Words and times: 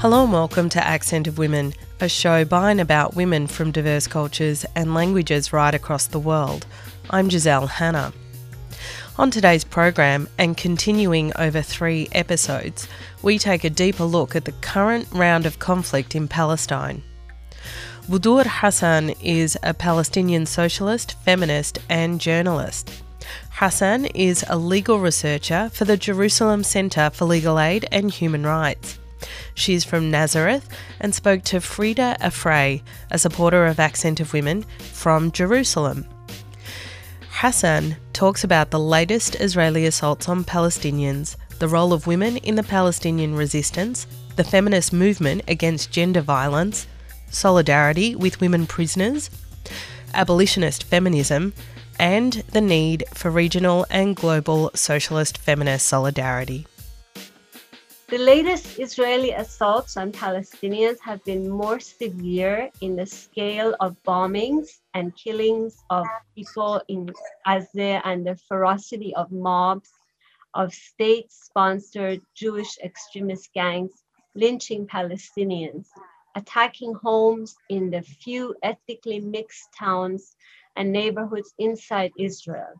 Hello 0.00 0.22
and 0.24 0.32
welcome 0.32 0.70
to 0.70 0.82
Accent 0.82 1.26
of 1.26 1.36
Women, 1.36 1.74
a 2.00 2.08
show 2.08 2.42
by 2.46 2.70
and 2.70 2.80
about 2.80 3.14
women 3.14 3.46
from 3.46 3.70
diverse 3.70 4.06
cultures 4.06 4.64
and 4.74 4.94
languages 4.94 5.52
right 5.52 5.74
across 5.74 6.06
the 6.06 6.18
world. 6.18 6.64
I'm 7.10 7.28
Giselle 7.28 7.66
Hanna. 7.66 8.14
On 9.18 9.30
today's 9.30 9.62
program, 9.62 10.26
and 10.38 10.56
continuing 10.56 11.32
over 11.36 11.60
three 11.60 12.08
episodes, 12.12 12.88
we 13.20 13.38
take 13.38 13.62
a 13.62 13.68
deeper 13.68 14.04
look 14.04 14.34
at 14.34 14.46
the 14.46 14.52
current 14.62 15.06
round 15.12 15.44
of 15.44 15.58
conflict 15.58 16.14
in 16.14 16.28
Palestine. 16.28 17.02
Budour 18.08 18.44
Hassan 18.46 19.10
is 19.22 19.58
a 19.62 19.74
Palestinian 19.74 20.46
socialist, 20.46 21.12
feminist, 21.26 21.78
and 21.90 22.22
journalist. 22.22 22.90
Hassan 23.50 24.06
is 24.06 24.46
a 24.48 24.56
legal 24.56 24.98
researcher 24.98 25.68
for 25.74 25.84
the 25.84 25.98
Jerusalem 25.98 26.64
Centre 26.64 27.10
for 27.10 27.26
Legal 27.26 27.60
Aid 27.60 27.86
and 27.92 28.10
Human 28.10 28.46
Rights. 28.46 28.98
She's 29.54 29.84
from 29.84 30.10
Nazareth 30.10 30.68
and 31.00 31.14
spoke 31.14 31.42
to 31.44 31.60
Frieda 31.60 32.16
Afary, 32.20 32.82
a 33.10 33.18
supporter 33.18 33.66
of 33.66 33.80
Accent 33.80 34.20
of 34.20 34.32
Women 34.32 34.64
from 34.78 35.32
Jerusalem. 35.32 36.06
Hassan 37.30 37.96
talks 38.12 38.44
about 38.44 38.70
the 38.70 38.78
latest 38.78 39.34
Israeli 39.36 39.86
assaults 39.86 40.28
on 40.28 40.44
Palestinians, 40.44 41.36
the 41.58 41.68
role 41.68 41.92
of 41.92 42.06
women 42.06 42.36
in 42.38 42.54
the 42.54 42.62
Palestinian 42.62 43.34
resistance, 43.34 44.06
the 44.36 44.44
feminist 44.44 44.92
movement 44.92 45.42
against 45.48 45.90
gender 45.90 46.20
violence, 46.20 46.86
solidarity 47.30 48.14
with 48.14 48.40
women 48.40 48.66
prisoners, 48.66 49.30
abolitionist 50.14 50.84
feminism, 50.84 51.52
and 51.98 52.32
the 52.52 52.60
need 52.60 53.04
for 53.14 53.30
regional 53.30 53.86
and 53.90 54.16
global 54.16 54.70
socialist 54.74 55.38
feminist 55.38 55.86
solidarity. 55.86 56.66
The 58.10 58.18
latest 58.18 58.80
Israeli 58.80 59.30
assaults 59.30 59.96
on 59.96 60.10
Palestinians 60.10 60.98
have 60.98 61.22
been 61.24 61.48
more 61.48 61.78
severe 61.78 62.68
in 62.80 62.96
the 62.96 63.06
scale 63.06 63.76
of 63.78 64.02
bombings 64.02 64.80
and 64.94 65.14
killings 65.14 65.76
of 65.90 66.04
people 66.34 66.82
in 66.88 67.08
Gaza 67.46 68.02
and 68.04 68.26
the 68.26 68.34
ferocity 68.48 69.14
of 69.14 69.30
mobs 69.30 69.92
of 70.54 70.74
state 70.74 71.30
sponsored 71.30 72.20
Jewish 72.34 72.76
extremist 72.78 73.52
gangs 73.54 74.02
lynching 74.34 74.88
Palestinians 74.88 75.86
attacking 76.34 76.94
homes 76.94 77.54
in 77.68 77.90
the 77.90 78.02
few 78.02 78.56
ethnically 78.64 79.20
mixed 79.20 79.68
towns 79.78 80.34
and 80.74 80.90
neighborhoods 80.90 81.54
inside 81.58 82.10
Israel. 82.18 82.74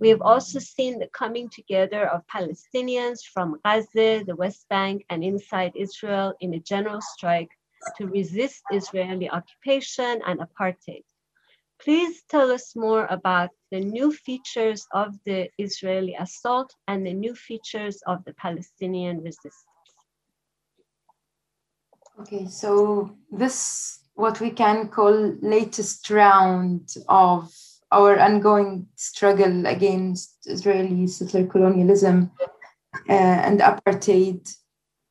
We 0.00 0.08
have 0.08 0.22
also 0.22 0.58
seen 0.58 0.98
the 0.98 1.08
coming 1.08 1.48
together 1.48 2.08
of 2.08 2.26
Palestinians 2.26 3.20
from 3.32 3.60
Gaza, 3.64 4.24
the 4.26 4.36
West 4.36 4.66
Bank, 4.68 5.04
and 5.08 5.24
inside 5.24 5.72
Israel 5.76 6.34
in 6.40 6.54
a 6.54 6.60
general 6.60 7.00
strike 7.00 7.50
to 7.96 8.06
resist 8.06 8.62
Israeli 8.72 9.30
occupation 9.30 10.20
and 10.26 10.40
apartheid. 10.40 11.04
Please 11.80 12.22
tell 12.28 12.50
us 12.50 12.74
more 12.76 13.06
about 13.06 13.50
the 13.70 13.80
new 13.80 14.12
features 14.12 14.86
of 14.92 15.14
the 15.26 15.50
Israeli 15.58 16.14
assault 16.14 16.74
and 16.88 17.06
the 17.06 17.12
new 17.12 17.34
features 17.34 18.00
of 18.06 18.24
the 18.24 18.34
Palestinian 18.34 19.22
resistance. 19.22 19.64
Okay, 22.20 22.46
so 22.46 23.16
this 23.30 24.00
what 24.14 24.40
we 24.40 24.50
can 24.50 24.88
call 24.88 25.34
latest 25.42 26.08
round 26.10 26.94
of 27.08 27.52
our 27.94 28.18
ongoing 28.18 28.86
struggle 28.96 29.66
against 29.66 30.30
Israeli 30.46 31.06
settler 31.06 31.46
colonialism 31.46 32.30
uh, 33.08 33.38
and 33.46 33.60
apartheid, 33.60 34.42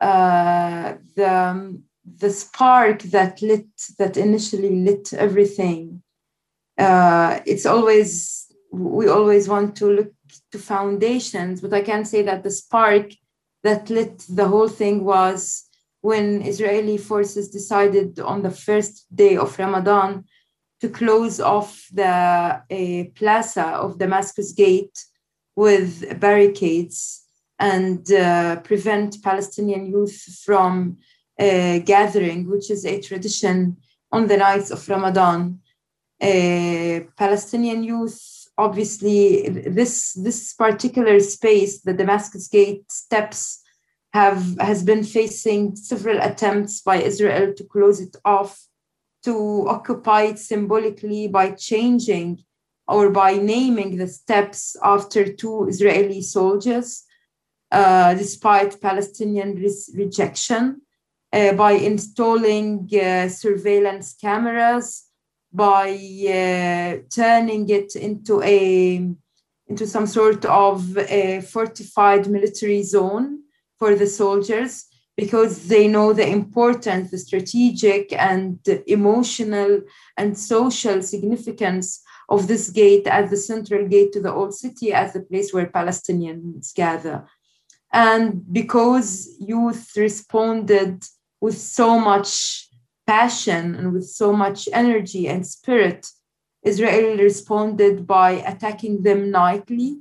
uh, 0.01 0.93
the 1.15 1.81
the 2.23 2.29
spark 2.29 3.01
that 3.15 3.41
lit 3.41 3.67
that 3.99 4.17
initially 4.17 4.75
lit 4.87 5.13
everything. 5.13 6.03
Uh, 6.77 7.39
it's 7.45 7.65
always 7.65 8.09
we 8.71 9.07
always 9.07 9.47
want 9.47 9.75
to 9.77 9.85
look 9.97 10.11
to 10.51 10.59
foundations, 10.59 11.61
but 11.61 11.73
I 11.73 11.81
can 11.81 12.03
say 12.05 12.21
that 12.23 12.43
the 12.43 12.51
spark 12.51 13.11
that 13.63 13.89
lit 13.89 14.25
the 14.29 14.47
whole 14.47 14.67
thing 14.67 15.05
was 15.05 15.63
when 16.01 16.41
Israeli 16.41 16.97
forces 16.97 17.49
decided 17.49 18.19
on 18.19 18.41
the 18.41 18.51
first 18.51 18.93
day 19.15 19.37
of 19.37 19.57
Ramadan 19.57 20.25
to 20.83 20.89
close 20.89 21.39
off 21.39 21.87
the 21.93 22.03
uh, 22.05 23.03
plaza 23.15 23.67
of 23.83 23.97
Damascus 23.97 24.51
Gate 24.51 24.97
with 25.55 26.19
barricades 26.19 27.23
and 27.57 28.11
uh, 28.11 28.57
prevent 28.69 29.23
Palestinian 29.23 29.85
youth 29.85 30.19
from 30.43 30.97
uh, 31.39 31.77
gathering, 31.93 32.49
which 32.49 32.69
is 32.69 32.85
a 32.85 32.99
tradition 32.99 33.77
on 34.11 34.27
the 34.27 34.35
nights 34.35 34.71
of 34.71 34.89
Ramadan. 34.89 35.59
Palestinian 36.19 37.81
youth, 37.85 38.19
obviously, 38.57 39.47
this, 39.79 40.13
this 40.27 40.53
particular 40.53 41.17
space, 41.21 41.79
the 41.79 41.93
Damascus 41.93 42.49
Gate 42.49 42.91
steps, 42.91 43.61
have 44.13 44.43
has 44.59 44.83
been 44.83 45.03
facing 45.03 45.75
several 45.75 46.19
attempts 46.21 46.81
by 46.81 46.97
Israel 46.97 47.53
to 47.53 47.63
close 47.63 47.99
it 48.01 48.15
off, 48.25 48.53
to 49.23 49.65
occupy 49.67 50.23
it 50.23 50.39
symbolically 50.39 51.27
by 51.27 51.51
changing 51.51 52.43
or 52.87 53.09
by 53.09 53.35
naming 53.37 53.97
the 53.97 54.07
steps 54.07 54.75
after 54.83 55.31
two 55.31 55.67
Israeli 55.69 56.21
soldiers, 56.21 57.03
uh, 57.71 58.13
despite 58.13 58.81
Palestinian 58.81 59.55
re- 59.55 59.85
rejection, 59.95 60.81
uh, 61.31 61.53
by 61.53 61.71
installing 61.71 62.89
uh, 62.93 63.29
surveillance 63.29 64.13
cameras, 64.13 65.05
by 65.51 65.89
uh, 65.91 67.07
turning 67.09 67.69
it 67.69 67.95
into 67.95 68.41
a 68.41 69.09
into 69.67 69.87
some 69.87 70.05
sort 70.05 70.43
of 70.45 70.97
a 70.97 71.39
fortified 71.41 72.27
military 72.27 72.83
zone 72.83 73.43
for 73.79 73.95
the 73.95 74.05
soldiers 74.05 74.85
because 75.15 75.67
they 75.67 75.87
know 75.87 76.13
the 76.13 76.27
importance, 76.27 77.11
the 77.11 77.17
strategic 77.17 78.11
and 78.13 78.59
emotional 78.87 79.81
and 80.17 80.37
social 80.37 81.01
significance 81.01 82.01
of 82.29 82.47
this 82.47 82.69
gate 82.69 83.05
as 83.07 83.29
the 83.29 83.37
central 83.37 83.87
gate 83.87 84.11
to 84.13 84.21
the 84.21 84.33
old 84.33 84.53
city, 84.53 84.91
as 84.91 85.13
the 85.13 85.21
place 85.21 85.53
where 85.53 85.67
Palestinians 85.67 86.73
gather. 86.73 87.27
And 87.91 88.41
because 88.51 89.35
youth 89.39 89.91
responded 89.95 91.03
with 91.39 91.57
so 91.57 91.99
much 91.99 92.69
passion 93.05 93.75
and 93.75 93.93
with 93.93 94.07
so 94.07 94.33
much 94.33 94.67
energy 94.73 95.27
and 95.27 95.45
spirit, 95.45 96.07
Israel 96.63 97.17
responded 97.17 98.07
by 98.07 98.31
attacking 98.31 99.03
them 99.03 99.29
nightly. 99.29 99.99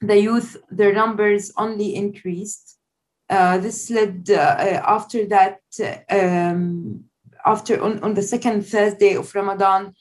The 0.00 0.20
youth, 0.20 0.56
their 0.70 0.92
numbers 0.92 1.50
only 1.56 1.96
increased 1.96 2.73
uh, 3.30 3.58
this 3.58 3.90
led 3.90 4.28
uh, 4.30 4.34
uh, 4.34 4.82
after 4.86 5.26
that, 5.26 5.60
um, 6.10 7.04
after 7.44 7.82
on, 7.82 8.02
on 8.02 8.14
the 8.14 8.22
second 8.22 8.66
Thursday 8.66 9.14
of 9.16 9.34
Ramadan, 9.34 9.94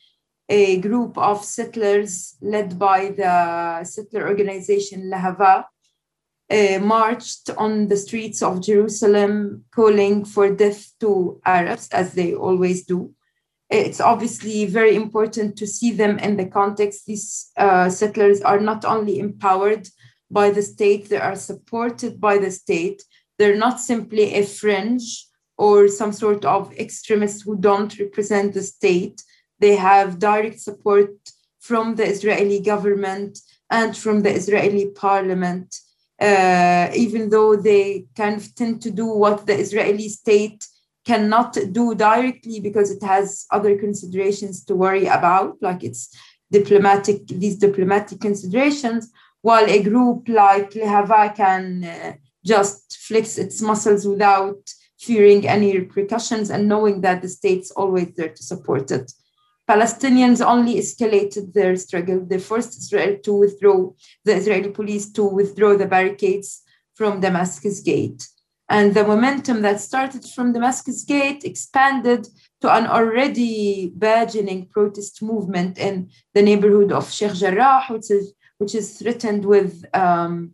a 0.49 0.79
group 0.79 1.17
of 1.17 1.43
settlers 1.43 2.35
led 2.41 2.77
by 2.77 3.13
the 3.15 3.83
settler 3.85 4.27
organization 4.27 5.09
Lehava 5.09 5.65
uh, 6.51 6.79
marched 6.79 7.49
on 7.57 7.87
the 7.87 7.97
streets 7.97 8.41
of 8.41 8.61
Jerusalem 8.61 9.63
calling 9.73 10.25
for 10.25 10.53
death 10.53 10.91
to 10.99 11.41
Arabs, 11.45 11.87
as 11.89 12.13
they 12.13 12.33
always 12.33 12.85
do. 12.85 13.13
It's 13.69 14.01
obviously 14.01 14.65
very 14.65 14.95
important 14.95 15.57
to 15.57 15.65
see 15.65 15.91
them 15.91 16.19
in 16.19 16.37
the 16.37 16.45
context. 16.45 17.05
These 17.07 17.51
uh, 17.57 17.89
settlers 17.89 18.41
are 18.41 18.59
not 18.59 18.85
only 18.85 19.17
empowered 19.19 19.87
by 20.29 20.51
the 20.51 20.61
state, 20.61 21.09
they 21.09 21.17
are 21.17 21.35
supported 21.35 22.19
by 22.19 22.37
the 22.37 22.51
state. 22.51 23.03
They're 23.37 23.57
not 23.57 23.79
simply 23.79 24.35
a 24.35 24.43
fringe 24.45 25.27
or 25.57 25.87
some 25.87 26.13
sort 26.13 26.45
of 26.45 26.73
extremists 26.73 27.41
who 27.41 27.55
don't 27.57 27.97
represent 27.99 28.53
the 28.53 28.61
state. 28.61 29.23
They 29.59 29.75
have 29.75 30.19
direct 30.19 30.59
support 30.59 31.11
from 31.59 31.95
the 31.95 32.05
Israeli 32.05 32.59
government 32.59 33.39
and 33.69 33.95
from 33.95 34.21
the 34.21 34.29
Israeli 34.29 34.87
parliament, 34.89 35.75
uh, 36.19 36.89
even 36.95 37.29
though 37.29 37.55
they 37.55 38.05
kind 38.15 38.35
of 38.37 38.53
tend 38.55 38.81
to 38.81 38.91
do 38.91 39.07
what 39.07 39.45
the 39.47 39.57
Israeli 39.57 40.09
state 40.09 40.67
cannot 41.05 41.57
do 41.71 41.95
directly 41.95 42.59
because 42.59 42.91
it 42.91 43.03
has 43.03 43.45
other 43.51 43.77
considerations 43.77 44.63
to 44.65 44.75
worry 44.75 45.05
about, 45.05 45.57
like 45.61 45.83
its 45.83 46.15
diplomatic 46.51 47.27
these 47.27 47.57
diplomatic 47.57 48.21
considerations, 48.21 49.11
while 49.41 49.65
a 49.65 49.83
group 49.83 50.27
like 50.27 50.71
Lehava 50.71 51.35
can 51.35 51.83
uh, 51.83 52.13
just 52.45 52.97
flex 52.97 53.37
its 53.37 53.61
muscles 53.61 54.07
without 54.07 54.59
fearing 54.99 55.47
any 55.47 55.77
repercussions 55.77 56.49
and 56.49 56.67
knowing 56.67 57.01
that 57.01 57.21
the 57.21 57.29
state's 57.29 57.71
always 57.71 58.13
there 58.15 58.29
to 58.29 58.43
support 58.43 58.91
it. 58.91 59.11
Palestinians 59.69 60.45
only 60.45 60.75
escalated 60.75 61.53
their 61.53 61.75
struggle. 61.75 62.25
They 62.25 62.39
forced 62.39 62.77
Israel 62.77 63.17
to 63.23 63.33
withdraw, 63.33 63.91
the 64.25 64.35
Israeli 64.35 64.69
police 64.69 65.11
to 65.13 65.23
withdraw 65.23 65.77
the 65.77 65.85
barricades 65.85 66.61
from 66.95 67.21
Damascus 67.21 67.79
Gate. 67.79 68.27
And 68.69 68.93
the 68.93 69.05
momentum 69.05 69.61
that 69.61 69.79
started 69.79 70.25
from 70.25 70.53
Damascus 70.53 71.03
Gate 71.03 71.43
expanded 71.43 72.27
to 72.61 72.73
an 72.73 72.87
already 72.87 73.91
burgeoning 73.95 74.67
protest 74.69 75.21
movement 75.21 75.77
in 75.77 76.09
the 76.33 76.41
neighborhood 76.41 76.91
of 76.91 77.11
Sheikh 77.11 77.33
Jarrah, 77.33 77.85
which 77.89 78.09
is, 78.09 78.33
which 78.57 78.73
is 78.75 78.97
threatened 78.97 79.45
with 79.45 79.83
um, 79.93 80.53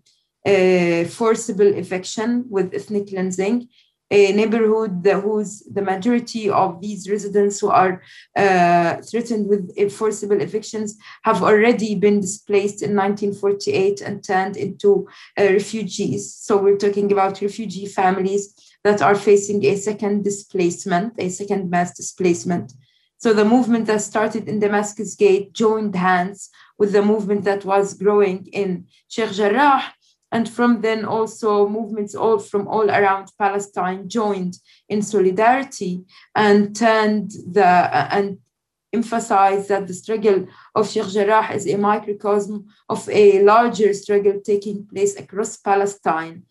forcible 1.09 1.73
eviction 1.73 2.45
with 2.49 2.73
ethnic 2.73 3.09
cleansing 3.09 3.67
a 4.11 4.31
neighborhood 4.31 5.05
whose 5.05 5.61
the 5.71 5.81
majority 5.81 6.49
of 6.49 6.81
these 6.81 7.09
residents 7.09 7.59
who 7.59 7.69
are 7.69 8.01
uh, 8.35 8.97
threatened 9.01 9.47
with 9.47 9.91
forcible 9.91 10.41
evictions 10.41 10.97
have 11.23 11.43
already 11.43 11.95
been 11.95 12.19
displaced 12.19 12.81
in 12.81 12.95
1948 12.95 14.01
and 14.01 14.23
turned 14.23 14.57
into 14.57 15.07
uh, 15.39 15.43
refugees. 15.43 16.33
So 16.33 16.57
we're 16.57 16.77
talking 16.77 17.11
about 17.11 17.41
refugee 17.41 17.85
families 17.85 18.55
that 18.83 19.01
are 19.01 19.15
facing 19.15 19.63
a 19.65 19.75
second 19.75 20.23
displacement, 20.23 21.13
a 21.19 21.29
second 21.29 21.69
mass 21.69 21.95
displacement. 21.95 22.73
So 23.17 23.33
the 23.33 23.45
movement 23.45 23.85
that 23.87 24.01
started 24.01 24.47
in 24.47 24.59
Damascus 24.59 25.13
Gate 25.15 25.53
joined 25.53 25.95
hands 25.95 26.49
with 26.79 26.93
the 26.93 27.01
movement 27.01 27.43
that 27.43 27.65
was 27.65 27.93
growing 27.93 28.47
in 28.53 28.87
Sheikh 29.09 29.31
Jarrah 29.31 29.83
and 30.31 30.47
from 30.47 30.81
then 30.81 31.05
also 31.05 31.67
movements 31.67 32.15
all 32.15 32.39
from 32.39 32.67
all 32.67 32.89
around 32.89 33.31
Palestine 33.37 34.07
joined 34.07 34.57
in 34.87 35.01
solidarity 35.01 36.03
and 36.35 36.75
turned 36.75 37.31
the 37.51 37.65
uh, 37.65 38.07
and 38.11 38.37
emphasized 38.93 39.69
that 39.69 39.87
the 39.87 39.93
struggle 39.93 40.47
of 40.75 40.89
Sheikh 40.89 41.09
Jarrah 41.09 41.53
is 41.53 41.67
a 41.67 41.77
microcosm 41.77 42.67
of 42.87 43.07
a 43.09 43.43
larger 43.43 43.93
struggle 43.93 44.39
taking 44.43 44.87
place 44.87 45.15
across 45.15 45.57
Palestine. 45.57 46.43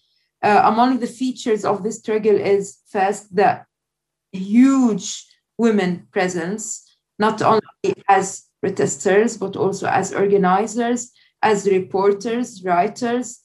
Uh, 0.42 0.62
among 0.64 1.00
the 1.00 1.06
features 1.06 1.64
of 1.64 1.82
this 1.82 1.98
struggle 1.98 2.36
is 2.36 2.78
first 2.90 3.34
the 3.34 3.64
huge 4.30 5.26
women 5.56 6.06
presence, 6.12 6.96
not 7.18 7.42
only 7.42 7.60
as 8.08 8.44
protesters, 8.60 9.36
but 9.36 9.56
also 9.56 9.88
as 9.88 10.14
organizers, 10.14 11.10
as 11.42 11.66
reporters, 11.66 12.62
writers, 12.62 13.40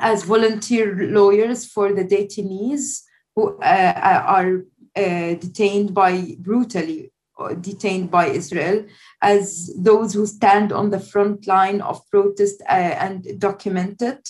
as 0.00 0.24
volunteer 0.24 1.10
lawyers 1.10 1.64
for 1.64 1.92
the 1.92 2.04
detainees 2.04 3.02
who 3.34 3.58
uh, 3.60 4.22
are 4.26 4.64
uh, 4.96 5.34
detained 5.34 5.94
by 5.94 6.36
brutally 6.40 7.12
uh, 7.38 7.54
detained 7.54 8.10
by 8.10 8.26
Israel, 8.26 8.84
as 9.22 9.72
those 9.78 10.12
who 10.12 10.26
stand 10.26 10.72
on 10.72 10.90
the 10.90 10.98
front 10.98 11.46
line 11.46 11.80
of 11.80 12.02
protest 12.10 12.60
uh, 12.62 12.94
and 13.04 13.38
document 13.38 14.02
it, 14.02 14.28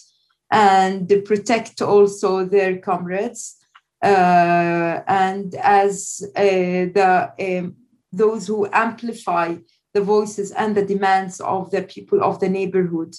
and 0.50 1.08
protect 1.24 1.80
also 1.80 2.44
their 2.44 2.76
comrades, 2.78 3.56
uh, 4.04 5.00
and 5.06 5.54
as 5.54 6.22
uh, 6.36 6.42
the 6.42 7.32
um, 7.40 7.76
those 8.12 8.46
who 8.46 8.68
amplify 8.72 9.54
the 9.94 10.00
voices 10.00 10.50
and 10.52 10.74
the 10.76 10.84
demands 10.84 11.40
of 11.40 11.70
the 11.70 11.82
people 11.82 12.22
of 12.22 12.40
the 12.40 12.48
neighborhood 12.48 13.14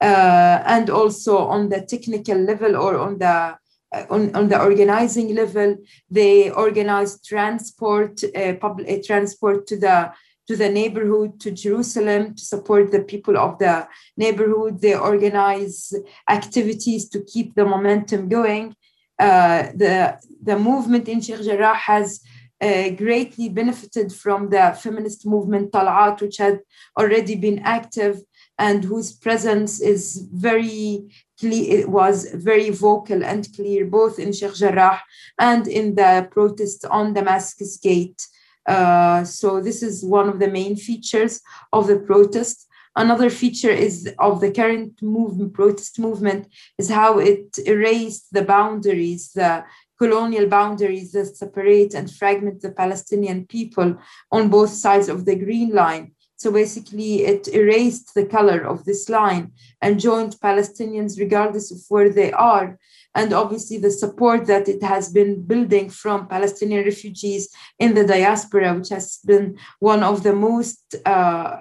uh, 0.00 0.62
and 0.66 0.90
also 0.90 1.38
on 1.38 1.68
the 1.68 1.80
technical 1.80 2.38
level 2.38 2.76
or 2.76 2.98
on 2.98 3.18
the 3.18 3.56
uh, 3.92 4.04
on, 4.10 4.34
on 4.34 4.48
the 4.48 4.60
organizing 4.60 5.34
level, 5.34 5.76
they 6.10 6.50
organize 6.50 7.22
transport, 7.22 8.20
uh, 8.34 8.54
public 8.54 8.88
uh, 8.88 9.02
transport 9.06 9.66
to 9.68 9.76
the 9.78 10.12
to 10.48 10.56
the 10.56 10.68
neighborhood, 10.68 11.40
to 11.40 11.50
Jerusalem, 11.50 12.34
to 12.36 12.44
support 12.44 12.92
the 12.92 13.02
people 13.02 13.36
of 13.36 13.58
the 13.58 13.88
neighborhood. 14.16 14.80
They 14.80 14.94
organize 14.94 15.92
activities 16.28 17.08
to 17.08 17.24
keep 17.24 17.54
the 17.54 17.64
momentum 17.64 18.28
going. 18.28 18.76
Uh, 19.18 19.70
the 19.74 20.18
the 20.42 20.58
movement 20.58 21.08
in 21.08 21.20
Sheikh 21.20 21.42
Jarrah 21.42 21.74
has 21.74 22.20
uh, 22.60 22.90
greatly 22.90 23.48
benefited 23.48 24.12
from 24.12 24.50
the 24.50 24.76
feminist 24.80 25.26
movement 25.26 25.72
Tal'at, 25.72 26.20
which 26.20 26.38
had 26.38 26.60
already 26.98 27.34
been 27.36 27.60
active 27.60 28.20
and 28.58 28.84
whose 28.84 29.12
presence 29.12 29.80
is 29.80 30.26
very 30.32 31.08
clear, 31.38 31.86
was 31.88 32.26
very 32.32 32.70
vocal 32.70 33.22
and 33.22 33.48
clear 33.54 33.84
both 33.84 34.18
in 34.18 34.32
Sheikh 34.32 34.54
Jarrah 34.54 35.02
and 35.38 35.68
in 35.68 35.94
the 35.94 36.28
protests 36.30 36.84
on 36.84 37.12
Damascus 37.12 37.76
Gate. 37.76 38.26
Uh, 38.66 39.24
so 39.24 39.60
this 39.60 39.82
is 39.82 40.04
one 40.04 40.28
of 40.28 40.38
the 40.38 40.48
main 40.48 40.76
features 40.76 41.40
of 41.72 41.86
the 41.86 41.98
protest. 41.98 42.66
Another 42.96 43.28
feature 43.28 43.70
is 43.70 44.10
of 44.18 44.40
the 44.40 44.50
current 44.50 45.02
movement, 45.02 45.52
protest 45.52 45.98
movement, 45.98 46.48
is 46.78 46.88
how 46.88 47.18
it 47.18 47.58
erased 47.66 48.32
the 48.32 48.42
boundaries, 48.42 49.32
the 49.32 49.64
colonial 49.98 50.46
boundaries 50.46 51.12
that 51.12 51.36
separate 51.36 51.94
and 51.94 52.10
fragment 52.10 52.62
the 52.62 52.70
Palestinian 52.70 53.46
people 53.46 53.96
on 54.32 54.48
both 54.48 54.70
sides 54.70 55.08
of 55.08 55.26
the 55.26 55.36
Green 55.36 55.70
Line. 55.70 56.12
So 56.36 56.52
basically, 56.52 57.24
it 57.24 57.48
erased 57.48 58.14
the 58.14 58.26
color 58.26 58.60
of 58.60 58.84
this 58.84 59.08
line 59.08 59.52
and 59.80 59.98
joined 59.98 60.36
Palestinians 60.42 61.18
regardless 61.18 61.72
of 61.72 61.78
where 61.88 62.10
they 62.10 62.30
are. 62.32 62.78
And 63.14 63.32
obviously, 63.32 63.78
the 63.78 63.90
support 63.90 64.46
that 64.46 64.68
it 64.68 64.82
has 64.82 65.10
been 65.10 65.42
building 65.42 65.88
from 65.88 66.28
Palestinian 66.28 66.84
refugees 66.84 67.48
in 67.78 67.94
the 67.94 68.06
diaspora, 68.06 68.74
which 68.74 68.90
has 68.90 69.18
been 69.24 69.58
one 69.78 70.02
of 70.02 70.22
the 70.22 70.34
most 70.34 70.96
uh, 71.06 71.60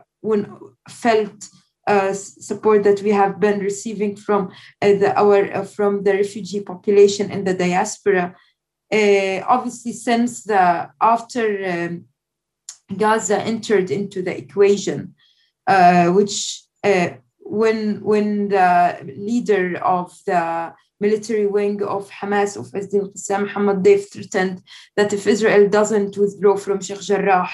felt 0.89 1.49
uh, 1.87 2.13
support 2.13 2.83
that 2.83 3.01
we 3.01 3.11
have 3.11 3.39
been 3.39 3.59
receiving 3.59 4.15
from 4.15 4.51
uh, 4.81 4.87
the, 4.87 5.17
our 5.17 5.53
uh, 5.53 5.63
from 5.63 6.03
the 6.03 6.13
refugee 6.13 6.61
population 6.61 7.31
in 7.31 7.43
the 7.43 7.53
diaspora. 7.53 8.35
Uh, 8.91 9.39
obviously, 9.47 9.93
since 9.93 10.43
the 10.43 10.89
after 10.99 11.45
um, 11.65 12.05
Gaza 12.95 13.41
entered 13.41 13.91
into 13.91 14.21
the 14.21 14.37
equation, 14.37 15.15
uh, 15.67 16.09
which 16.09 16.63
uh, 16.83 17.09
when 17.39 18.01
when 18.03 18.49
the 18.49 19.13
leader 19.17 19.77
of 19.77 20.17
the 20.25 20.73
military 20.99 21.45
wing 21.45 21.81
of 21.83 22.09
Hamas 22.09 22.57
of 22.57 22.71
Isdin 22.71 23.11
Qassam, 23.11 23.41
Muhammad 23.43 23.83
Deif, 23.83 24.11
threatened 24.11 24.61
that 24.95 25.13
if 25.13 25.27
Israel 25.27 25.67
doesn't 25.67 26.17
withdraw 26.17 26.55
from 26.55 26.81
Sheikh 26.81 27.01
Jarrah, 27.01 27.49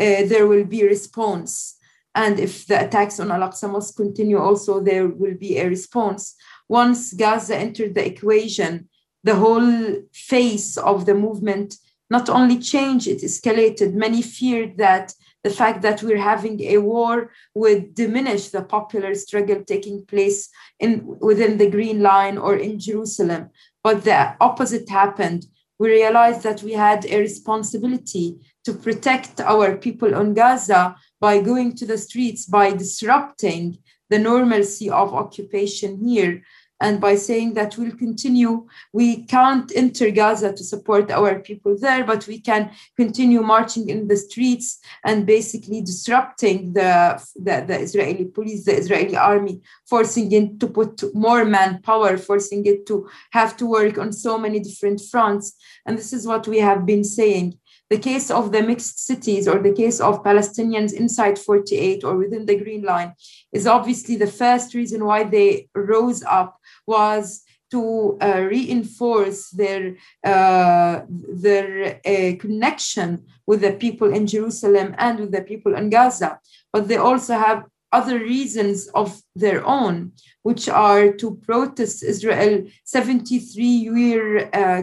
uh, 0.00 0.22
there 0.30 0.46
will 0.46 0.64
be 0.64 0.84
response. 0.84 1.76
And 2.14 2.40
if 2.40 2.66
the 2.66 2.86
attacks 2.86 3.20
on 3.20 3.30
Al-Aqsa 3.30 3.70
must 3.70 3.96
continue, 3.96 4.38
also 4.38 4.80
there 4.80 5.06
will 5.06 5.34
be 5.34 5.58
a 5.58 5.68
response. 5.68 6.34
Once 6.68 7.12
Gaza 7.12 7.56
entered 7.56 7.94
the 7.94 8.06
equation, 8.06 8.88
the 9.22 9.34
whole 9.34 9.96
face 10.12 10.76
of 10.76 11.04
the 11.04 11.14
movement 11.14 11.76
not 12.10 12.28
only 12.28 12.58
changed, 12.58 13.08
it 13.08 13.22
escalated. 13.22 13.94
Many 13.94 14.22
feared 14.22 14.78
that 14.78 15.12
the 15.42 15.50
fact 15.50 15.82
that 15.82 16.02
we're 16.02 16.28
having 16.32 16.60
a 16.62 16.78
war 16.78 17.30
would 17.54 17.94
diminish 17.94 18.48
the 18.48 18.62
popular 18.62 19.14
struggle 19.14 19.62
taking 19.64 20.04
place 20.04 20.48
in 20.80 20.90
within 21.20 21.58
the 21.58 21.70
Green 21.70 22.02
Line 22.02 22.36
or 22.38 22.56
in 22.56 22.78
Jerusalem. 22.78 23.50
But 23.82 24.04
the 24.04 24.34
opposite 24.40 24.88
happened. 24.88 25.46
We 25.78 25.88
realized 25.90 26.42
that 26.42 26.62
we 26.62 26.72
had 26.72 27.04
a 27.06 27.20
responsibility 27.20 28.38
to 28.64 28.72
protect 28.72 29.40
our 29.40 29.76
people 29.76 30.14
on 30.14 30.34
Gaza 30.34 30.96
by 31.20 31.40
going 31.40 31.76
to 31.76 31.86
the 31.86 31.98
streets, 31.98 32.46
by 32.46 32.72
disrupting 32.72 33.78
the 34.10 34.18
normalcy 34.18 34.88
of 34.88 35.14
occupation 35.14 36.06
here 36.06 36.42
and 36.80 37.00
by 37.00 37.14
saying 37.14 37.54
that 37.54 37.78
we'll 37.78 37.96
continue, 37.96 38.66
we 38.92 39.24
can't 39.24 39.72
enter 39.74 40.10
Gaza 40.10 40.52
to 40.52 40.62
support 40.64 41.10
our 41.10 41.38
people 41.40 41.76
there, 41.78 42.04
but 42.04 42.26
we 42.26 42.38
can 42.38 42.70
continue 42.96 43.40
marching 43.40 43.88
in 43.88 44.08
the 44.08 44.16
streets 44.16 44.78
and 45.04 45.26
basically 45.26 45.80
disrupting 45.80 46.74
the, 46.74 47.22
the, 47.36 47.64
the 47.66 47.80
Israeli 47.80 48.26
police, 48.26 48.64
the 48.64 48.76
Israeli 48.76 49.16
army, 49.16 49.62
forcing 49.88 50.30
it 50.32 50.60
to 50.60 50.66
put 50.66 51.02
more 51.14 51.44
manpower, 51.44 52.18
forcing 52.18 52.66
it 52.66 52.86
to 52.86 53.08
have 53.30 53.56
to 53.56 53.66
work 53.66 53.96
on 53.96 54.12
so 54.12 54.36
many 54.36 54.60
different 54.60 55.00
fronts. 55.00 55.56
And 55.86 55.96
this 55.96 56.12
is 56.12 56.26
what 56.26 56.46
we 56.46 56.58
have 56.58 56.84
been 56.84 57.04
saying 57.04 57.58
the 57.88 57.98
case 57.98 58.30
of 58.32 58.50
the 58.50 58.62
mixed 58.62 59.06
cities 59.06 59.46
or 59.46 59.60
the 59.60 59.72
case 59.72 60.00
of 60.00 60.24
Palestinians 60.24 60.92
inside 60.92 61.38
48 61.38 62.02
or 62.02 62.16
within 62.16 62.44
the 62.44 62.56
Green 62.56 62.82
Line 62.82 63.14
is 63.52 63.66
obviously 63.66 64.16
the 64.16 64.26
first 64.26 64.74
reason 64.74 65.04
why 65.04 65.22
they 65.22 65.68
rose 65.74 66.24
up 66.24 66.55
was 66.86 67.42
to 67.70 68.16
uh, 68.20 68.46
reinforce 68.48 69.50
their 69.50 69.96
uh, 70.24 71.00
their 71.08 72.00
uh, 72.06 72.36
connection 72.38 73.24
with 73.46 73.60
the 73.60 73.72
people 73.72 74.12
in 74.14 74.26
Jerusalem 74.26 74.94
and 74.98 75.18
with 75.20 75.32
the 75.32 75.42
people 75.42 75.74
in 75.74 75.90
Gaza, 75.90 76.38
but 76.72 76.86
they 76.86 76.96
also 76.96 77.34
have 77.34 77.64
other 77.92 78.18
reasons 78.18 78.88
of 78.94 79.20
their 79.34 79.66
own, 79.66 80.12
which 80.42 80.68
are 80.68 81.12
to 81.12 81.36
protest 81.36 82.04
Israel's 82.04 82.70
73 82.84 83.64
year 83.64 84.50
uh, 84.52 84.82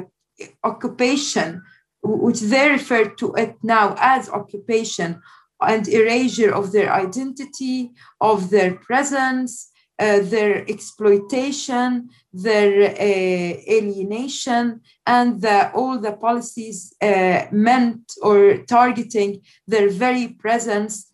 occupation 0.63 1.61
which 2.03 2.41
they 2.41 2.69
refer 2.69 3.05
to 3.05 3.33
it 3.35 3.55
now 3.63 3.95
as 3.97 4.29
occupation 4.29 5.21
and 5.61 5.87
erasure 5.87 6.53
of 6.53 6.73
their 6.73 6.91
identity, 6.91 7.91
of 8.19 8.49
their 8.49 8.75
presence, 8.75 9.71
uh, 9.99 10.19
their 10.21 10.69
exploitation, 10.69 12.09
their 12.31 12.91
uh, 12.91 13.73
alienation, 13.77 14.81
and 15.05 15.41
the, 15.41 15.71
all 15.73 15.99
the 15.99 16.13
policies 16.13 16.93
uh, 17.01 17.45
meant 17.51 18.13
or 18.21 18.57
targeting 18.67 19.41
their 19.67 19.89
very 19.89 20.27
presence, 20.27 21.11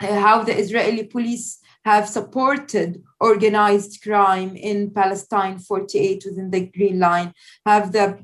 uh, 0.00 0.20
how 0.20 0.42
the 0.42 0.56
Israeli 0.56 1.04
police 1.04 1.60
have 1.84 2.08
supported 2.08 3.00
organized 3.20 4.02
crime 4.02 4.56
in 4.56 4.90
Palestine 4.90 5.56
48 5.56 6.24
within 6.26 6.50
the 6.50 6.66
Green 6.66 6.98
Line, 6.98 7.32
have 7.64 7.92
the 7.92 8.18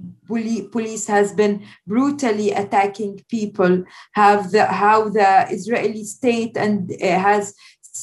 police 0.72 1.06
has 1.06 1.32
been 1.32 1.64
brutally 1.86 2.50
attacking 2.50 3.24
people, 3.30 3.84
have 4.14 4.50
the 4.50 4.66
how 4.66 5.08
the 5.08 5.46
Israeli 5.48 6.04
state 6.04 6.56
and 6.56 6.90
uh, 6.90 7.18
has 7.28 7.54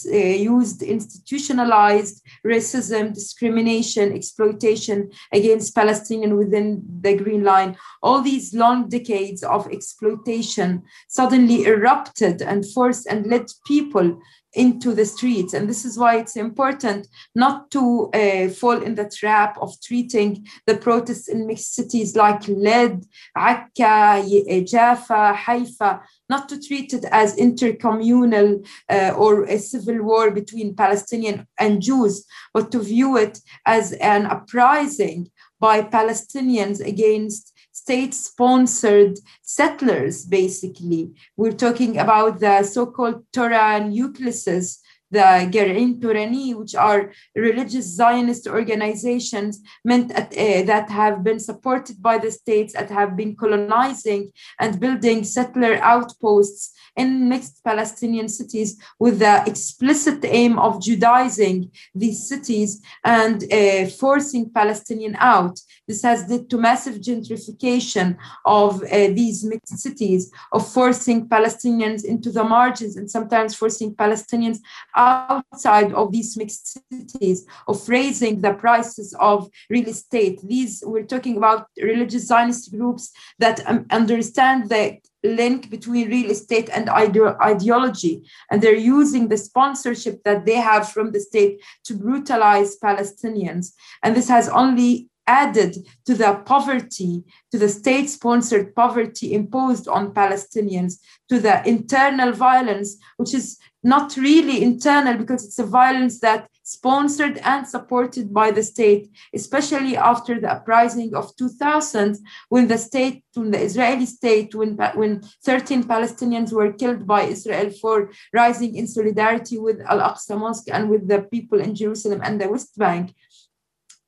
uh, 0.05 0.15
used 0.15 0.83
institutionalized 0.83 2.21
racism, 2.45 3.13
discrimination, 3.13 4.13
exploitation 4.13 5.09
against 5.33 5.75
Palestinian 5.75 6.37
within 6.37 6.83
the 7.01 7.15
Green 7.15 7.43
Line. 7.43 7.75
All 8.03 8.21
these 8.21 8.53
long 8.53 8.89
decades 8.89 9.43
of 9.43 9.67
exploitation 9.71 10.83
suddenly 11.07 11.65
erupted 11.65 12.41
and 12.41 12.65
forced 12.71 13.07
and 13.07 13.25
led 13.27 13.47
people 13.65 14.19
into 14.53 14.93
the 14.93 15.05
streets. 15.05 15.53
And 15.53 15.69
this 15.69 15.85
is 15.85 15.97
why 15.97 16.17
it's 16.17 16.35
important 16.35 17.07
not 17.35 17.69
to 17.71 18.09
uh, 18.13 18.49
fall 18.49 18.81
in 18.81 18.95
the 18.95 19.09
trap 19.09 19.57
of 19.61 19.79
treating 19.81 20.47
the 20.65 20.77
protests 20.77 21.27
in 21.27 21.45
mixed 21.45 21.75
cities 21.75 22.15
like 22.15 22.41
Lydd, 22.41 23.05
Akka, 23.35 24.23
Jaffa, 24.65 25.33
Haifa, 25.33 26.01
not 26.29 26.49
to 26.49 26.61
treat 26.61 26.93
it 26.93 27.05
as 27.11 27.35
intercommunal 27.35 28.65
uh, 28.89 29.13
or 29.15 29.43
a 29.43 29.57
civil 29.57 30.01
war 30.03 30.31
between 30.31 30.75
Palestinian 30.75 31.47
and 31.59 31.81
Jews, 31.81 32.25
but 32.53 32.71
to 32.71 32.79
view 32.79 33.17
it 33.17 33.39
as 33.65 33.93
an 33.93 34.25
uprising 34.25 35.29
by 35.59 35.81
Palestinians 35.81 36.79
against 36.79 37.53
state 37.81 38.13
sponsored 38.13 39.17
settlers, 39.41 40.25
basically. 40.25 41.13
We're 41.37 41.59
talking 41.65 41.97
about 41.97 42.39
the 42.39 42.63
so 42.63 42.85
called 42.87 43.23
Torah 43.31 43.79
nucleuses 43.81 44.79
the 45.11 45.49
Ger'in 45.51 45.99
Torani, 45.99 46.55
which 46.55 46.75
are 46.75 47.11
religious 47.35 47.85
Zionist 47.95 48.47
organizations 48.47 49.61
meant 49.83 50.11
at, 50.11 50.27
uh, 50.37 50.63
that 50.65 50.89
have 50.89 51.23
been 51.23 51.39
supported 51.39 52.01
by 52.01 52.17
the 52.17 52.31
states 52.31 52.73
that 52.73 52.89
have 52.89 53.15
been 53.15 53.35
colonizing 53.35 54.31
and 54.59 54.79
building 54.79 55.23
settler 55.23 55.75
outposts 55.81 56.73
in 56.95 57.29
mixed 57.29 57.63
Palestinian 57.63 58.27
cities 58.27 58.77
with 58.99 59.19
the 59.19 59.43
explicit 59.47 60.19
aim 60.25 60.59
of 60.59 60.81
Judaizing 60.81 61.71
these 61.95 62.27
cities 62.27 62.81
and 63.03 63.51
uh, 63.53 63.85
forcing 63.85 64.49
Palestinian 64.49 65.15
out. 65.19 65.59
This 65.87 66.03
has 66.03 66.29
led 66.29 66.49
to 66.49 66.57
massive 66.57 66.95
gentrification 66.95 68.17
of 68.45 68.83
uh, 68.83 69.07
these 69.19 69.43
mixed 69.43 69.79
cities, 69.79 70.31
of 70.51 70.67
forcing 70.67 71.27
Palestinians 71.27 72.03
into 72.03 72.31
the 72.31 72.43
margins 72.43 72.95
and 72.97 73.09
sometimes 73.09 73.55
forcing 73.55 73.95
Palestinians 73.95 74.59
outside 74.99 75.93
of 75.93 76.11
these 76.11 76.35
mixed 76.35 76.77
cities 76.91 77.45
of 77.67 77.87
raising 77.87 78.41
the 78.41 78.53
prices 78.53 79.15
of 79.19 79.49
real 79.69 79.87
estate. 79.87 80.39
These, 80.43 80.83
we're 80.85 81.05
talking 81.05 81.37
about 81.37 81.67
religious 81.81 82.27
Zionist 82.27 82.71
groups 82.71 83.11
that 83.39 83.65
um, 83.65 83.85
understand 83.89 84.69
the 84.69 84.97
link 85.23 85.69
between 85.69 86.09
real 86.09 86.31
estate 86.31 86.69
and 86.69 86.89
ide- 86.89 87.37
ideology. 87.41 88.23
And 88.51 88.61
they're 88.61 88.75
using 88.99 89.27
the 89.27 89.37
sponsorship 89.37 90.23
that 90.23 90.45
they 90.45 90.55
have 90.55 90.91
from 90.91 91.11
the 91.11 91.19
state 91.19 91.61
to 91.85 91.93
brutalize 91.95 92.77
Palestinians. 92.83 93.73
And 94.03 94.15
this 94.15 94.29
has 94.29 94.49
only 94.49 95.09
added 95.29 95.77
to 96.07 96.15
the 96.15 96.41
poverty, 96.45 97.23
to 97.51 97.57
the 97.59 97.69
state 97.69 98.09
sponsored 98.09 98.73
poverty 98.73 99.33
imposed 99.33 99.87
on 99.87 100.13
Palestinians, 100.13 100.93
to 101.29 101.39
the 101.39 101.55
internal 101.67 102.31
violence, 102.31 102.97
which 103.17 103.33
is 103.35 103.59
not 103.83 104.17
really 104.17 104.63
internal 104.63 105.15
because 105.15 105.45
it's 105.45 105.59
a 105.59 105.65
violence 105.65 106.19
that 106.19 106.49
sponsored 106.63 107.37
and 107.51 107.67
supported 107.67 108.33
by 108.33 108.51
the 108.51 108.61
state, 108.61 109.09
especially 109.33 109.95
after 109.97 110.39
the 110.39 110.51
uprising 110.51 111.15
of 111.15 111.35
2000, 111.35 112.17
when 112.49 112.67
the 112.67 112.77
state, 112.77 113.23
when 113.33 113.51
the 113.51 113.61
Israeli 113.69 114.05
state, 114.05 114.53
when, 114.53 114.75
when 114.93 115.21
13 115.45 115.83
Palestinians 115.83 116.51
were 116.51 116.71
killed 116.73 117.07
by 117.07 117.21
Israel 117.23 117.71
for 117.81 118.11
rising 118.33 118.75
in 118.75 118.87
solidarity 118.87 119.57
with 119.57 119.79
Al-Aqsa 119.89 120.37
Mosque 120.37 120.69
and 120.71 120.89
with 120.89 121.07
the 121.07 121.21
people 121.23 121.59
in 121.59 121.73
Jerusalem 121.73 122.21
and 122.23 122.39
the 122.39 122.49
West 122.49 122.77
Bank 122.77 123.15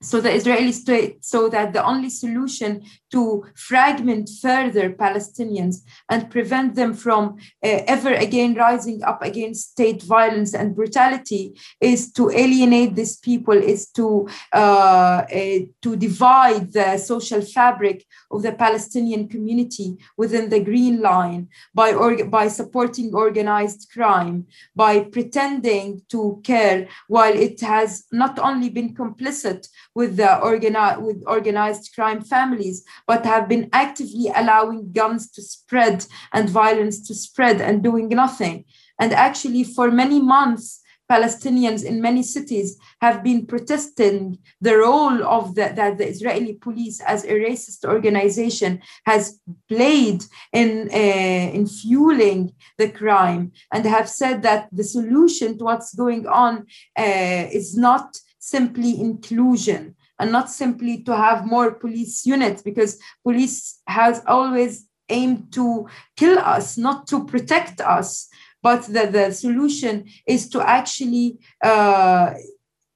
so 0.01 0.19
the 0.19 0.31
Israeli 0.31 0.71
state 0.71 1.23
so 1.23 1.49
that 1.49 1.73
the 1.73 1.85
only 1.85 2.09
solution 2.09 2.83
to 3.11 3.45
fragment 3.55 4.29
further 4.41 4.89
Palestinians 4.89 5.77
and 6.09 6.29
prevent 6.29 6.75
them 6.75 6.93
from 6.93 7.37
uh, 7.63 7.79
ever 7.87 8.13
again 8.13 8.55
rising 8.55 9.03
up 9.03 9.21
against 9.21 9.71
state 9.71 10.01
violence 10.03 10.53
and 10.53 10.75
brutality 10.75 11.59
is 11.79 12.11
to 12.13 12.29
alienate 12.29 12.95
these 12.95 13.17
people, 13.17 13.53
is 13.53 13.89
to 13.89 14.27
uh, 14.53 15.23
uh, 15.31 15.59
to 15.81 15.95
divide 15.95 16.71
the 16.73 16.97
social 16.97 17.41
fabric 17.41 18.05
of 18.31 18.41
the 18.43 18.53
Palestinian 18.53 19.27
community 19.27 19.97
within 20.17 20.49
the 20.49 20.59
Green 20.59 21.01
Line 21.01 21.49
by 21.73 21.91
by 22.23 22.47
supporting 22.47 23.13
organized 23.13 23.89
crime, 23.93 24.45
by 24.75 25.01
pretending 25.01 26.01
to 26.09 26.41
care 26.43 26.87
while 27.07 27.33
it 27.33 27.59
has 27.61 28.05
not 28.11 28.39
only 28.39 28.69
been 28.69 28.93
complicit 28.93 29.67
with 29.95 30.17
the 30.17 30.39
organi- 30.43 31.01
with 31.01 31.23
organized 31.27 31.91
crime 31.95 32.21
families, 32.21 32.83
but 33.07 33.25
have 33.25 33.47
been 33.47 33.69
actively 33.73 34.31
allowing 34.35 34.91
guns 34.91 35.31
to 35.31 35.41
spread 35.41 36.05
and 36.33 36.49
violence 36.49 37.07
to 37.07 37.13
spread 37.13 37.61
and 37.61 37.83
doing 37.83 38.09
nothing. 38.09 38.65
And 38.99 39.13
actually, 39.13 39.63
for 39.63 39.91
many 39.91 40.21
months, 40.21 40.81
Palestinians 41.11 41.83
in 41.83 42.01
many 42.01 42.23
cities 42.23 42.77
have 43.01 43.21
been 43.21 43.45
protesting 43.45 44.37
the 44.61 44.77
role 44.77 45.17
of 45.37 45.55
the, 45.55 45.65
that 45.75 45.97
the 45.97 46.07
Israeli 46.07 46.53
police 46.53 47.01
as 47.01 47.25
a 47.25 47.33
racist 47.47 47.83
organization 47.83 48.81
has 49.05 49.41
played 49.67 50.23
in, 50.53 50.89
uh, 50.93 51.47
in 51.57 51.67
fueling 51.67 52.53
the 52.77 52.89
crime 52.89 53.51
and 53.73 53.85
have 53.85 54.07
said 54.07 54.41
that 54.43 54.69
the 54.71 54.85
solution 54.85 55.57
to 55.57 55.65
what's 55.65 55.93
going 55.93 56.27
on 56.27 56.53
uh, 56.97 57.43
is 57.59 57.77
not 57.77 58.17
simply 58.39 59.01
inclusion 59.01 59.95
and 60.21 60.31
not 60.31 60.51
simply 60.51 61.01
to 61.01 61.15
have 61.15 61.47
more 61.47 61.71
police 61.71 62.27
units 62.27 62.61
because 62.61 62.99
police 63.23 63.81
has 63.87 64.21
always 64.27 64.85
aimed 65.09 65.51
to 65.51 65.87
kill 66.15 66.37
us, 66.37 66.77
not 66.77 67.07
to 67.07 67.25
protect 67.25 67.81
us. 67.81 68.29
But 68.61 68.83
the, 68.83 69.07
the 69.07 69.31
solution 69.31 70.05
is 70.27 70.47
to 70.49 70.61
actually 70.61 71.39
uh, 71.63 72.35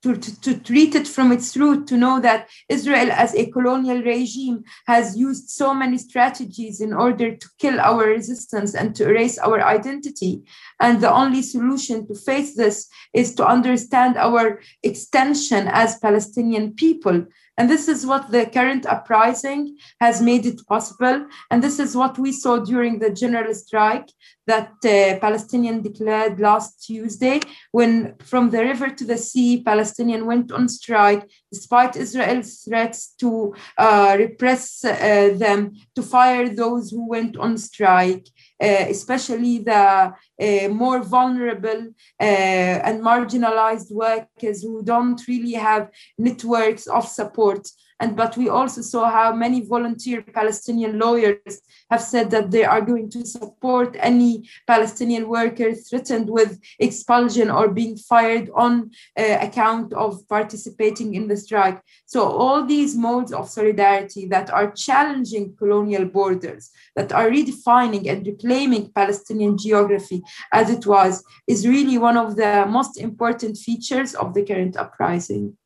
to, 0.05 0.15
to, 0.15 0.41
to, 0.41 0.59
treat 0.59 0.93
it 0.93 1.07
from 1.07 1.31
its 1.31 1.57
root, 1.57 1.87
to 1.87 1.97
know 1.97 2.19
that 2.19 2.47
Israel, 2.69 3.11
as 3.11 3.33
a 3.33 3.49
colonial 3.49 4.03
regime, 4.03 4.63
has 4.85 5.17
used 5.17 5.49
so 5.49 5.73
many 5.73 5.97
strategies 5.97 6.79
in 6.79 6.93
order 6.93 7.35
to 7.35 7.47
kill 7.57 7.79
our 7.79 8.05
resistance 8.05 8.75
and 8.75 8.95
to 8.95 9.09
erase 9.09 9.39
our 9.39 9.59
identity. 9.63 10.43
And 10.79 11.01
the 11.01 11.11
only 11.11 11.41
solution 11.41 12.07
to 12.07 12.13
face 12.13 12.55
this 12.55 12.87
is 13.15 13.33
to 13.35 13.47
understand 13.47 14.15
our 14.15 14.61
extension 14.83 15.67
as 15.71 15.97
Palestinian 15.97 16.75
people 16.75 17.25
and 17.57 17.69
this 17.69 17.87
is 17.87 18.05
what 18.05 18.31
the 18.31 18.45
current 18.47 18.85
uprising 18.85 19.77
has 20.01 20.21
made 20.21 20.45
it 20.45 20.65
possible. 20.67 21.25
And 21.49 21.63
this 21.63 21.79
is 21.79 21.95
what 21.95 22.19
we 22.19 22.31
saw 22.31 22.57
during 22.57 22.99
the 22.99 23.09
general 23.09 23.53
strike 23.53 24.09
that 24.47 24.73
uh, 24.83 25.19
Palestinian 25.19 25.81
declared 25.81 26.39
last 26.39 26.85
Tuesday, 26.85 27.39
when 27.71 28.15
from 28.19 28.49
the 28.49 28.59
river 28.59 28.89
to 28.89 29.05
the 29.05 29.17
sea, 29.17 29.63
Palestinian 29.63 30.25
went 30.25 30.51
on 30.51 30.67
strike, 30.67 31.27
despite 31.51 31.95
Israel's 31.95 32.61
threats 32.61 33.15
to 33.19 33.55
uh, 33.77 34.15
repress 34.19 34.83
uh, 34.83 35.33
them, 35.35 35.73
to 35.95 36.03
fire 36.03 36.49
those 36.49 36.91
who 36.91 37.09
went 37.09 37.37
on 37.37 37.57
strike. 37.57 38.27
Uh, 38.63 38.85
especially 38.87 39.59
the 39.59 40.13
uh, 40.41 40.67
more 40.69 41.03
vulnerable 41.03 41.87
uh, 42.21 42.77
and 42.87 43.01
marginalized 43.03 43.91
workers 43.91 44.63
who 44.63 44.81
don't 44.81 45.27
really 45.27 45.51
have 45.51 45.89
networks 46.17 46.87
of 46.87 47.05
support. 47.05 47.67
And 47.99 48.15
but 48.15 48.35
we 48.37 48.49
also 48.49 48.81
saw 48.81 49.09
how 49.09 49.33
many 49.33 49.61
volunteer 49.61 50.21
palestinian 50.21 50.99
lawyers 50.99 51.61
have 51.89 52.01
said 52.01 52.29
that 52.29 52.51
they 52.51 52.63
are 52.63 52.81
going 52.81 53.09
to 53.09 53.25
support 53.25 53.95
any 53.99 54.47
palestinian 54.67 55.27
worker 55.27 55.73
threatened 55.73 56.29
with 56.29 56.59
expulsion 56.79 57.49
or 57.49 57.69
being 57.69 57.95
fired 57.97 58.49
on 58.55 58.91
uh, 59.17 59.37
account 59.41 59.93
of 59.93 60.27
participating 60.27 61.15
in 61.15 61.27
the 61.27 61.37
strike. 61.37 61.81
So 62.05 62.23
all 62.23 62.65
these 62.65 62.95
modes 62.95 63.31
of 63.31 63.49
solidarity 63.49 64.27
that 64.27 64.49
are 64.51 64.71
challenging 64.71 65.55
colonial 65.57 66.05
borders 66.05 66.71
that 66.95 67.11
are 67.11 67.29
redefining 67.29 68.09
and 68.09 68.25
reclaiming 68.25 68.91
palestinian 68.91 69.57
geography 69.57 70.21
as 70.53 70.69
it 70.69 70.85
was 70.85 71.23
is 71.47 71.67
really 71.67 71.97
one 71.97 72.17
of 72.17 72.35
the 72.35 72.65
most 72.67 72.97
important 72.97 73.57
features 73.57 74.15
of 74.15 74.33
the 74.33 74.43
current 74.43 74.77
uprising 74.77 75.57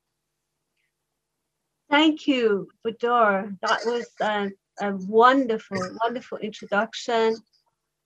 Thank 1.90 2.28
you, 2.28 2.70
Budour. 2.84 3.58
That 3.62 3.80
was 3.86 4.08
a, 4.22 4.52
a 4.80 4.96
wonderful, 5.08 5.82
wonderful 6.02 6.38
introduction. 6.38 7.36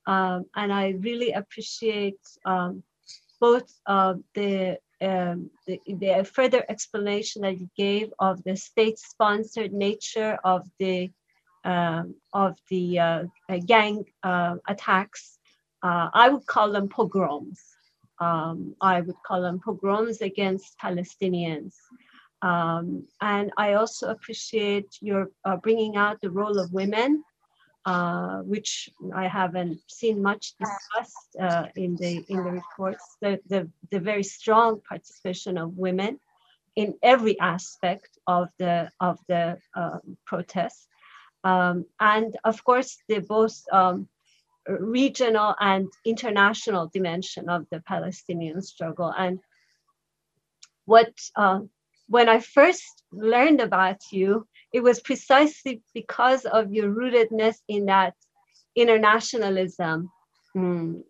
Um, 0.06 0.46
and 0.56 0.72
I 0.72 0.96
really 1.00 1.32
appreciate 1.34 2.20
um, 2.46 2.84
both 3.40 3.70
uh, 3.86 4.16
the, 4.36 4.78
um, 5.02 5.50
the, 5.68 5.80
the 5.88 6.30
further 6.34 6.64
explanation 6.70 7.42
that 7.42 7.60
you 7.60 7.70
gave 7.76 8.14
of 8.20 8.44
the 8.44 8.56
state-sponsored 8.56 9.74
nature 9.74 10.38
of 10.44 10.68
the 10.80 11.12
um, 11.66 12.16
of 12.34 12.58
the 12.70 13.00
uh, 13.00 13.24
gang 13.66 14.04
uh, 14.24 14.56
attacks. 14.68 15.40
Uh, 15.82 16.10
I 16.14 16.30
would 16.30 16.46
call 16.46 16.72
them 16.72 16.90
pogroms. 16.90 17.62
Um, 18.20 18.76
I 18.82 19.02
would 19.02 19.16
call 19.26 19.42
them 19.42 19.60
pogroms 19.60 20.22
against 20.22 20.78
Palestinians. 20.78 21.74
Um, 22.44 23.08
and 23.22 23.52
I 23.58 23.74
also 23.74 24.10
appreciate 24.10 24.98
your 25.00 25.32
uh, 25.46 25.56
bringing 25.56 25.96
out 25.96 26.20
the 26.22 26.30
role 26.30 26.60
of 26.60 26.74
women, 26.74 27.24
uh, 27.86 28.40
which 28.40 28.90
I 29.16 29.28
haven't 29.28 29.80
seen 29.88 30.22
much 30.22 30.54
discussed 30.60 31.38
uh, 31.40 31.68
in 31.78 31.96
the 31.96 32.26
in 32.28 32.44
the 32.44 32.52
reports. 32.52 33.18
The, 33.22 33.40
the 33.48 33.70
the 33.92 34.00
very 34.00 34.24
strong 34.24 34.82
participation 34.82 35.58
of 35.58 35.78
women 35.78 36.20
in 36.76 36.96
every 37.02 37.40
aspect 37.40 38.10
of 38.28 38.50
the 38.60 38.90
of 39.00 39.20
the 39.30 39.58
uh, 39.74 40.00
protest, 40.26 40.90
um, 41.46 41.86
and 42.02 42.36
of 42.44 42.62
course 42.66 42.98
the 43.08 43.20
both 43.20 43.56
um, 43.72 44.10
regional 44.68 45.56
and 45.62 45.88
international 46.04 46.90
dimension 46.94 47.48
of 47.48 47.68
the 47.72 47.80
Palestinian 47.82 48.62
struggle 48.62 49.14
and 49.18 49.40
what 50.86 51.14
uh, 51.38 51.62
when 52.14 52.30
I 52.30 52.40
first 52.40 52.94
learned 53.12 53.60
about 53.60 54.00
you, 54.12 54.46
it 54.72 54.82
was 54.84 55.00
precisely 55.00 55.82
because 55.96 56.46
of 56.46 56.72
your 56.72 56.90
rootedness 56.94 57.56
in 57.68 57.88
that 57.88 58.14
internationalism. 58.76 60.12
Mm. 60.56 61.02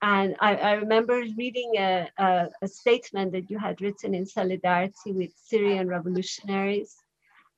And 0.00 0.34
I, 0.40 0.56
I, 0.56 0.72
remember 0.84 1.22
reading 1.36 1.72
a, 1.76 2.08
a, 2.16 2.48
a, 2.62 2.68
statement 2.68 3.32
that 3.32 3.50
you 3.50 3.58
had 3.58 3.82
written 3.82 4.14
in 4.14 4.24
solidarity 4.24 5.12
with 5.12 5.30
Syrian 5.36 5.88
revolutionaries. 5.88 6.96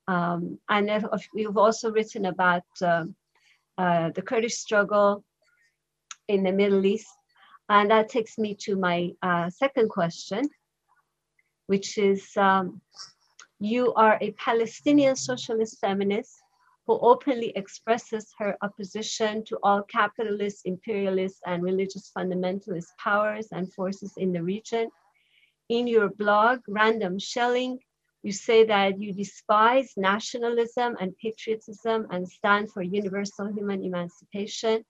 Um, 0.08 0.58
and 0.68 0.90
you've 1.34 1.56
also 1.56 1.92
written 1.92 2.26
about 2.26 2.66
uh, 2.82 3.04
uh, 3.76 4.10
the 4.10 4.22
Kurdish 4.22 4.56
struggle 4.56 5.22
in 6.26 6.42
the 6.42 6.52
Middle 6.52 6.84
East. 6.84 7.14
And 7.68 7.92
that 7.92 8.08
takes 8.08 8.38
me 8.38 8.56
to 8.62 8.74
my 8.74 9.12
uh, 9.22 9.50
second 9.50 9.88
question, 9.88 10.48
which 11.68 11.98
is 11.98 12.36
um, 12.36 12.80
you 13.60 13.92
are 13.94 14.18
a 14.20 14.32
Palestinian 14.32 15.16
socialist 15.16 15.78
feminist 15.80 16.32
who 16.86 16.98
openly 17.00 17.52
expresses 17.54 18.32
her 18.38 18.56
opposition 18.62 19.44
to 19.44 19.58
all 19.62 19.82
capitalist, 19.82 20.62
imperialist, 20.64 21.36
and 21.44 21.62
religious 21.62 22.10
fundamentalist 22.16 22.88
powers 22.98 23.48
and 23.52 23.72
forces 23.74 24.12
in 24.16 24.32
the 24.32 24.42
region. 24.42 24.88
In 25.68 25.86
your 25.86 26.08
blog, 26.08 26.60
Random 26.66 27.18
Shelling, 27.18 27.78
you 28.22 28.32
say 28.32 28.64
that 28.64 28.98
you 28.98 29.12
despise 29.12 29.92
nationalism 29.98 30.96
and 30.98 31.14
patriotism 31.22 32.06
and 32.10 32.26
stand 32.26 32.72
for 32.72 32.82
universal 32.82 33.52
human 33.52 33.84
emancipation. 33.84 34.82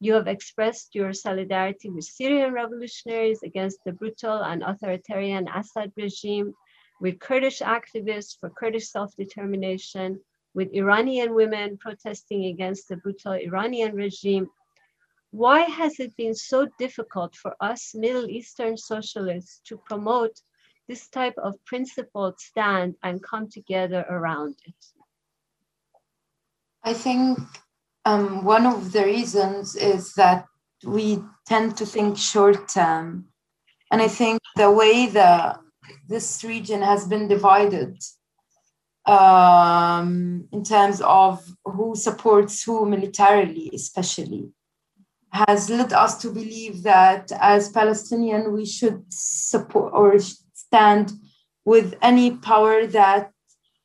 You 0.00 0.12
have 0.14 0.28
expressed 0.28 0.94
your 0.94 1.12
solidarity 1.12 1.90
with 1.90 2.04
Syrian 2.04 2.52
revolutionaries 2.52 3.42
against 3.42 3.78
the 3.84 3.92
brutal 3.92 4.44
and 4.44 4.62
authoritarian 4.62 5.48
Assad 5.48 5.92
regime, 5.96 6.54
with 7.00 7.18
Kurdish 7.18 7.60
activists 7.60 8.38
for 8.38 8.50
Kurdish 8.50 8.88
self-determination, 8.90 10.20
with 10.54 10.72
Iranian 10.72 11.34
women 11.34 11.78
protesting 11.78 12.44
against 12.46 12.88
the 12.88 12.96
brutal 12.96 13.32
Iranian 13.32 13.94
regime. 13.94 14.48
Why 15.30 15.60
has 15.60 15.98
it 16.00 16.16
been 16.16 16.34
so 16.34 16.68
difficult 16.78 17.34
for 17.34 17.54
us 17.60 17.92
Middle 17.94 18.28
Eastern 18.28 18.76
socialists 18.76 19.60
to 19.64 19.78
promote 19.78 20.40
this 20.86 21.08
type 21.08 21.36
of 21.38 21.62
principled 21.64 22.40
stand 22.40 22.94
and 23.02 23.22
come 23.22 23.48
together 23.50 24.06
around 24.08 24.56
it? 24.64 24.74
I 26.82 26.94
think 26.94 27.38
um, 28.08 28.44
one 28.44 28.64
of 28.64 28.92
the 28.92 29.04
reasons 29.04 29.76
is 29.76 30.14
that 30.14 30.46
we 30.84 31.18
tend 31.46 31.76
to 31.76 31.84
think 31.84 32.16
short 32.16 32.68
term. 32.68 33.26
And 33.92 34.00
I 34.00 34.08
think 34.08 34.40
the 34.56 34.70
way 34.70 35.06
the 35.06 35.58
this 36.08 36.44
region 36.44 36.82
has 36.82 37.06
been 37.06 37.28
divided 37.28 37.96
um, 39.06 40.48
in 40.52 40.62
terms 40.64 41.00
of 41.00 41.34
who 41.64 41.94
supports 41.94 42.62
who 42.62 42.86
militarily, 42.86 43.70
especially, 43.74 44.50
has 45.32 45.70
led 45.70 45.92
us 45.92 46.18
to 46.22 46.28
believe 46.30 46.82
that 46.82 47.30
as 47.40 47.70
Palestinian 47.70 48.52
we 48.52 48.64
should 48.64 49.02
support 49.08 49.92
or 49.94 50.18
stand 50.64 51.12
with 51.64 51.94
any 52.00 52.36
power 52.36 52.86
that 52.86 53.32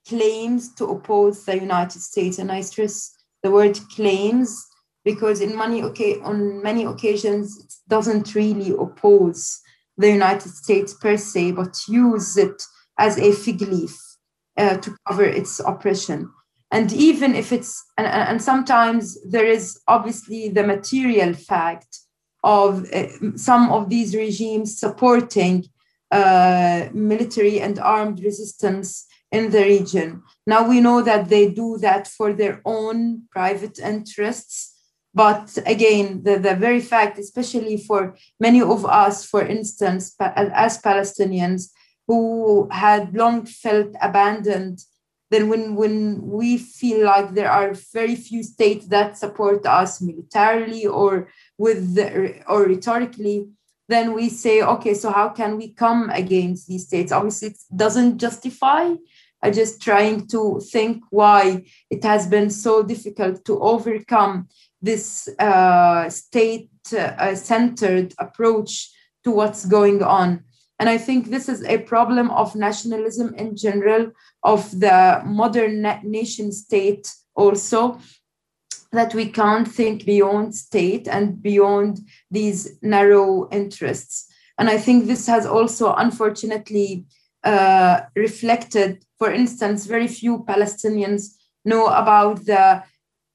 claims 0.07 0.73
to 0.75 0.85
oppose 0.85 1.45
the 1.45 1.55
United 1.59 2.01
States. 2.01 2.37
And 2.39 2.51
I 2.51 2.61
stress 2.61 3.22
the 3.43 3.51
word 3.51 3.77
claims 3.95 4.65
because 5.05 5.41
in 5.41 5.57
many 5.57 5.83
okay 5.83 6.19
on 6.21 6.61
many 6.61 6.85
occasions 6.85 7.57
it 7.59 7.73
doesn't 7.89 8.33
really 8.35 8.71
oppose 8.71 9.61
the 9.97 10.09
United 10.09 10.49
States 10.49 10.93
per 10.93 11.17
se, 11.17 11.51
but 11.51 11.77
use 11.87 12.37
it 12.37 12.63
as 12.97 13.17
a 13.17 13.31
fig 13.31 13.61
leaf 13.61 13.95
uh, 14.57 14.77
to 14.77 14.95
cover 15.07 15.23
its 15.23 15.59
oppression. 15.59 16.29
And 16.71 16.91
even 16.91 17.35
if 17.35 17.51
it's, 17.51 17.83
and, 17.97 18.07
and 18.07 18.41
sometimes 18.41 19.17
there 19.29 19.45
is 19.45 19.79
obviously 19.87 20.49
the 20.49 20.63
material 20.63 21.33
fact 21.33 21.99
of 22.43 22.91
uh, 22.91 23.07
some 23.35 23.71
of 23.71 23.89
these 23.89 24.15
regimes 24.15 24.79
supporting 24.79 25.65
uh, 26.11 26.89
military 26.93 27.61
and 27.61 27.79
armed 27.79 28.23
resistance 28.23 29.05
in 29.33 29.49
the 29.49 29.63
region. 29.63 30.21
Now 30.45 30.69
we 30.69 30.79
know 30.79 31.01
that 31.01 31.27
they 31.27 31.49
do 31.49 31.77
that 31.79 32.07
for 32.07 32.31
their 32.31 32.61
own 32.63 33.23
private 33.31 33.79
interests. 33.79 34.55
But 35.13 35.57
again, 35.65 36.23
the, 36.23 36.37
the 36.37 36.55
very 36.55 36.81
fact, 36.81 37.19
especially 37.19 37.77
for 37.77 38.15
many 38.39 38.61
of 38.61 38.85
us, 38.85 39.25
for 39.25 39.41
instance, 39.45 40.15
as 40.19 40.81
Palestinians 40.81 41.71
who 42.07 42.67
had 42.71 43.15
long 43.15 43.45
felt 43.45 43.91
abandoned, 44.01 44.79
then 45.31 45.49
when, 45.49 45.75
when 45.75 46.21
we 46.21 46.57
feel 46.57 47.05
like 47.05 47.33
there 47.33 47.49
are 47.49 47.73
very 47.91 48.15
few 48.15 48.43
states 48.43 48.85
that 48.87 49.17
support 49.17 49.65
us 49.65 50.01
militarily 50.01 50.85
or 50.85 51.27
with 51.57 51.95
the, 51.95 52.43
or 52.47 52.63
rhetorically, 52.63 53.49
then 53.89 54.13
we 54.13 54.29
say, 54.29 54.61
okay, 54.61 54.93
so 54.93 55.11
how 55.11 55.29
can 55.29 55.57
we 55.57 55.73
come 55.73 56.09
against 56.09 56.67
these 56.67 56.85
states? 56.85 57.11
Obviously, 57.11 57.49
it 57.49 57.57
doesn't 57.75 58.17
justify 58.17 58.93
I 59.43 59.51
just 59.51 59.81
trying 59.81 60.27
to 60.27 60.61
think 60.71 61.03
why 61.09 61.65
it 61.89 62.03
has 62.03 62.27
been 62.27 62.49
so 62.49 62.81
difficult 62.81 63.43
to 63.45 63.59
overcome 63.59 64.47
this 64.81 65.27
uh, 65.37 66.09
state-centered 66.09 68.13
uh, 68.13 68.25
approach 68.25 68.89
to 69.25 69.31
what's 69.31 69.65
going 69.65 70.01
on. 70.01 70.43
And 70.79 70.89
I 70.89 70.97
think 70.97 71.29
this 71.29 71.49
is 71.49 71.63
a 71.63 71.79
problem 71.79 72.31
of 72.31 72.55
nationalism 72.55 73.35
in 73.35 73.55
general, 73.55 74.11
of 74.43 74.71
the 74.79 75.21
modern 75.25 75.81
nation 76.03 76.51
state 76.51 77.11
also, 77.35 77.99
that 78.91 79.13
we 79.13 79.27
can't 79.27 79.67
think 79.67 80.05
beyond 80.05 80.55
state 80.55 81.07
and 81.07 81.41
beyond 81.41 81.99
these 82.31 82.79
narrow 82.81 83.49
interests. 83.51 84.31
And 84.57 84.69
I 84.69 84.77
think 84.77 85.05
this 85.05 85.27
has 85.27 85.45
also, 85.45 85.93
unfortunately, 85.93 87.05
uh, 87.43 88.01
reflected, 88.15 89.03
for 89.17 89.31
instance, 89.31 89.85
very 89.85 90.07
few 90.07 90.43
Palestinians 90.47 91.35
know 91.65 91.87
about 91.87 92.45
the 92.45 92.83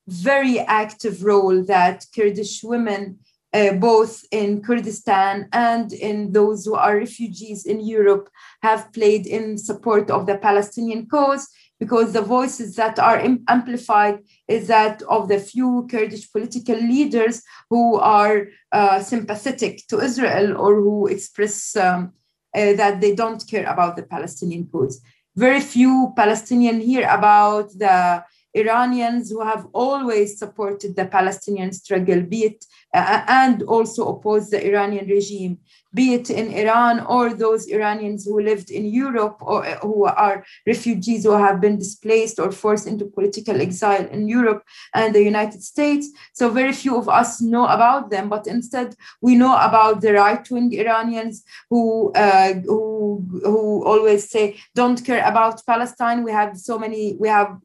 very 0.07 0.59
active 0.61 1.23
role 1.23 1.63
that 1.65 2.07
Kurdish 2.15 2.63
women, 2.63 3.19
uh, 3.53 3.73
both 3.75 4.25
in 4.31 4.63
Kurdistan 4.63 5.49
and 5.53 5.93
in 5.93 6.33
those 6.33 6.65
who 6.65 6.75
are 6.75 6.97
refugees 6.97 7.67
in 7.67 7.81
Europe, 7.81 8.29
have 8.63 8.93
played 8.93 9.27
in 9.27 9.59
support 9.59 10.11
of 10.11 10.27
the 10.27 10.39
Palestinian 10.39 11.07
cause, 11.07 11.49
because 11.79 12.13
the 12.13 12.23
voices 12.23 12.75
that 12.77 12.99
are 12.99 13.23
amplified 13.49 14.19
is 14.49 14.67
that 14.67 15.03
of 15.03 15.29
the 15.29 15.39
few 15.39 15.87
Kurdish 15.91 16.33
political 16.33 16.77
leaders 16.77 17.43
who 17.71 17.97
are 17.97 18.49
uh, 18.73 19.01
sympathetic 19.01 19.87
to 19.89 20.01
Israel 20.01 20.57
or 20.57 20.75
who 20.77 21.07
express 21.07 21.77
um, 21.77 22.13
uh, 22.55 22.73
that 22.75 23.01
they 23.01 23.15
don't 23.15 23.47
care 23.47 23.67
about 23.67 23.97
the 23.97 24.03
Palestinian 24.03 24.67
cause. 24.67 25.01
Very 25.37 25.61
few 25.61 26.13
Palestinians 26.17 26.83
hear 26.83 27.09
about 27.09 27.71
the 27.79 28.25
Iranians 28.55 29.31
who 29.31 29.41
have 29.45 29.67
always 29.73 30.39
supported 30.39 30.97
the 30.97 31.05
Palestinian 31.05 31.73
struggle, 31.73 32.23
be 32.23 32.45
it 32.45 32.65
uh, 32.95 33.23
and 33.29 33.63
also 33.63 34.09
opposed 34.09 34.51
the 34.51 34.67
Iranian 34.67 35.07
regime, 35.07 35.59
be 35.95 36.15
it 36.15 36.31
in 36.31 36.53
Iran 36.53 37.01
or 37.01 37.33
those 37.33 37.67
Iranians 37.67 38.25
who 38.25 38.41
lived 38.41 38.71
in 38.71 38.85
Europe 38.87 39.39
or 39.41 39.65
uh, 39.67 39.79
who 39.79 40.05
are 40.05 40.45
refugees 40.67 41.25
who 41.25 41.33
have 41.33 41.61
been 41.61 41.79
displaced 41.79 42.39
or 42.39 42.53
forced 42.53 42.87
into 42.87 43.07
political 43.07 43.61
exile 43.61 44.07
in 44.07 44.29
Europe 44.29 44.63
and 44.95 45.15
the 45.15 45.23
United 45.23 45.63
States. 45.63 46.09
So 46.35 46.51
very 46.51 46.73
few 46.73 46.97
of 46.97 47.09
us 47.09 47.41
know 47.41 47.67
about 47.67 48.11
them, 48.11 48.29
but 48.29 48.47
instead 48.47 48.95
we 49.23 49.35
know 49.35 49.57
about 49.57 50.01
the 50.01 50.13
right-wing 50.13 50.73
Iranians 50.75 51.45
who 51.71 52.13
uh, 52.13 52.55
who 52.67 53.27
who 53.43 53.85
always 53.85 54.31
say 54.31 54.57
don't 54.75 55.05
care 55.05 55.25
about 55.27 55.65
Palestine. 55.67 56.23
We 56.23 56.33
have 56.33 56.57
so 56.59 56.79
many. 56.79 57.17
We 57.19 57.29
have 57.29 57.57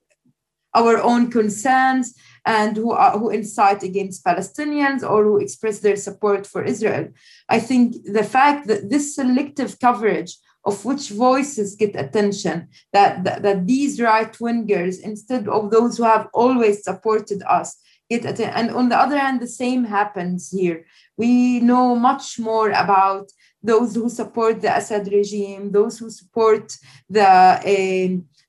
our 0.74 1.02
own 1.02 1.32
concerns 1.32 2.16
and 2.46 2.76
who 2.76 2.92
are 2.92 3.18
who 3.18 3.30
incite 3.30 3.84
against 3.84 4.26
Palestinians 4.26 5.08
or 5.08 5.24
who 5.24 5.38
express 5.38 5.80
their 5.80 5.96
support 5.96 6.46
for 6.46 6.64
Israel. 6.64 7.08
I 7.50 7.60
think 7.60 7.96
the 8.06 8.24
fact 8.24 8.68
that 8.68 8.90
this 8.90 9.16
selective 9.16 9.80
coverage 9.80 10.38
of 10.66 10.86
which 10.86 11.10
voices 11.10 11.76
get 11.76 11.96
attention, 11.96 12.70
that, 12.94 13.24
that, 13.24 13.44
that 13.44 13.68
these 13.68 14.00
right 14.00 14.32
wingers, 14.34 15.02
instead 15.02 15.48
of 15.48 15.72
those 15.72 15.98
who 15.98 16.04
have 16.04 16.30
always 16.34 16.84
supported 16.84 17.44
us, 17.44 17.78
get 18.10 18.22
attention. 18.22 18.54
And 18.56 18.72
on 18.72 18.90
the 18.90 18.98
other 18.98 19.18
hand, 19.18 19.42
the 19.42 19.48
same 19.48 19.84
happens 19.84 20.50
here. 20.52 20.86
We 21.18 21.60
know 21.60 21.96
much 21.96 22.40
more 22.40 22.70
about 22.72 23.30
those 23.62 23.96
who 23.96 24.10
support 24.10 24.62
the 24.62 24.76
Assad 24.76 25.12
regime, 25.12 25.72
those 25.72 26.00
who 26.00 26.10
support 26.10 26.76
the 27.10 27.28
uh, 27.28 27.60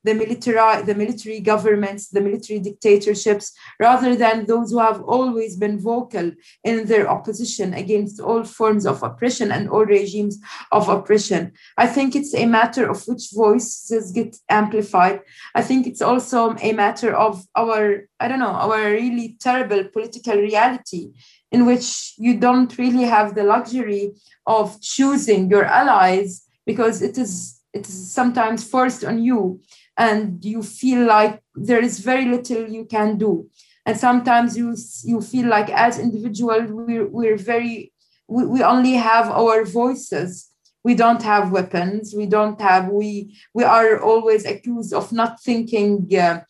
the 0.05 0.14
military, 0.14 0.83
the 0.83 0.95
military 0.95 1.40
governments, 1.40 2.09
the 2.09 2.21
military 2.21 2.61
dictatorships, 2.61 3.53
rather 3.81 4.14
than 4.14 4.47
those 4.47 4.71
who 4.71 4.79
have 4.79 5.03
always 5.03 5.57
been 5.57 5.81
vocal 5.81 6.31
in 6.62 6.87
their 6.87 7.09
opposition 7.11 7.75
against 7.75 8.21
all 8.21 8.45
forms 8.45 8.87
of 8.87 9.03
oppression 9.03 9.51
and 9.51 9.69
all 9.69 9.85
regimes 9.85 10.38
of 10.73 10.88
oppression. 10.88 11.53
I 11.77 11.87
think 11.87 12.14
it's 12.14 12.35
a 12.35 12.47
matter 12.47 12.88
of 12.88 13.03
which 13.07 13.31
voices 13.33 14.12
get 14.12 14.37
amplified. 14.49 15.21
I 15.55 15.62
think 15.62 15.87
it's 15.87 16.03
also 16.03 16.55
a 16.61 16.73
matter 16.73 17.14
of 17.14 17.45
our, 17.57 18.09
I 18.21 18.29
don't 18.29 18.38
know, 18.38 18.57
our 18.67 18.93
really 18.93 19.37
terrible 19.40 19.85
political 19.85 20.37
reality 20.37 21.12
in 21.51 21.67
which 21.67 22.14
you 22.19 22.38
don't 22.38 22.77
really 22.79 23.05
have 23.05 23.35
the 23.35 23.45
luxury 23.45 24.12
of 24.47 24.81
choosing 24.81 25.49
your 25.49 25.64
allies 25.64 26.45
because 26.67 27.01
it 27.01 27.17
is 27.17 27.61
it 27.73 27.88
is 27.88 28.12
sometimes 28.12 28.62
forced 28.64 29.05
on 29.05 29.23
you 29.23 29.61
and 29.96 30.44
you 30.44 30.62
feel 30.62 31.07
like 31.07 31.42
there 31.54 31.83
is 31.83 32.00
very 32.00 32.26
little 32.26 32.68
you 32.68 32.85
can 32.85 33.16
do. 33.16 33.48
And 33.87 33.96
sometimes 33.96 34.57
you 34.57 34.76
you 35.04 35.20
feel 35.20 35.48
like 35.48 35.70
as 35.70 35.98
individuals 35.98 36.70
we're, 36.70 37.07
we're 37.07 37.37
very 37.37 37.92
we, 38.26 38.46
we 38.46 38.62
only 38.62 38.94
have 38.94 39.28
our 39.28 39.64
voices. 39.64 40.50
We 40.83 40.94
don't 40.94 41.22
have 41.22 41.50
weapons. 41.50 42.14
We 42.14 42.26
don't 42.26 42.61
have 42.61 42.88
we 42.88 43.37
we 43.52 43.64
are 43.64 44.00
always 44.00 44.44
accused 44.44 44.92
of 44.92 45.12
not 45.12 45.40
thinking 45.42 46.09
uh, 46.16 46.40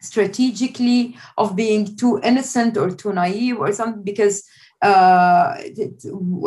strategically 0.00 1.16
of 1.38 1.56
being 1.56 1.96
too 1.96 2.20
innocent 2.22 2.76
or 2.76 2.90
too 2.90 3.12
naive 3.12 3.58
or 3.58 3.72
something 3.72 4.02
because 4.02 4.44
uh, 4.82 5.56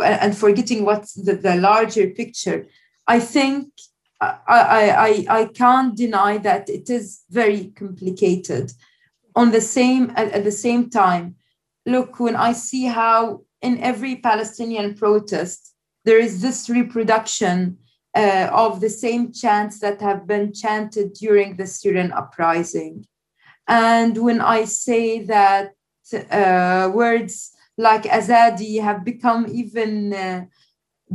and 0.03 0.37
forgetting 0.37 0.85
what's 0.85 1.13
the, 1.13 1.35
the 1.35 1.55
larger 1.55 2.09
picture. 2.09 2.67
I 3.07 3.19
think 3.19 3.71
I, 4.21 5.25
I, 5.29 5.41
I 5.41 5.45
can't 5.45 5.95
deny 5.95 6.37
that 6.39 6.69
it 6.69 6.89
is 6.89 7.23
very 7.29 7.71
complicated. 7.75 8.73
On 9.35 9.51
the 9.51 9.61
same 9.61 10.11
at, 10.15 10.31
at 10.31 10.43
the 10.43 10.51
same 10.51 10.89
time, 10.89 11.35
look 11.85 12.19
when 12.19 12.35
I 12.35 12.53
see 12.53 12.85
how 12.85 13.43
in 13.61 13.79
every 13.79 14.17
Palestinian 14.17 14.95
protest 14.95 15.73
there 16.05 16.19
is 16.19 16.41
this 16.41 16.69
reproduction 16.69 17.77
uh, 18.15 18.49
of 18.51 18.81
the 18.81 18.89
same 18.89 19.31
chants 19.31 19.79
that 19.79 20.01
have 20.01 20.27
been 20.27 20.53
chanted 20.53 21.13
during 21.13 21.55
the 21.55 21.67
Syrian 21.67 22.11
uprising, 22.11 23.05
and 23.67 24.17
when 24.17 24.41
I 24.41 24.65
say 24.65 25.23
that 25.25 25.73
uh, 26.31 26.91
words 26.93 27.51
like 27.77 28.03
Azadi 28.03 28.81
have 28.81 29.05
become 29.05 29.45
even 29.49 30.13
uh, 30.13 30.45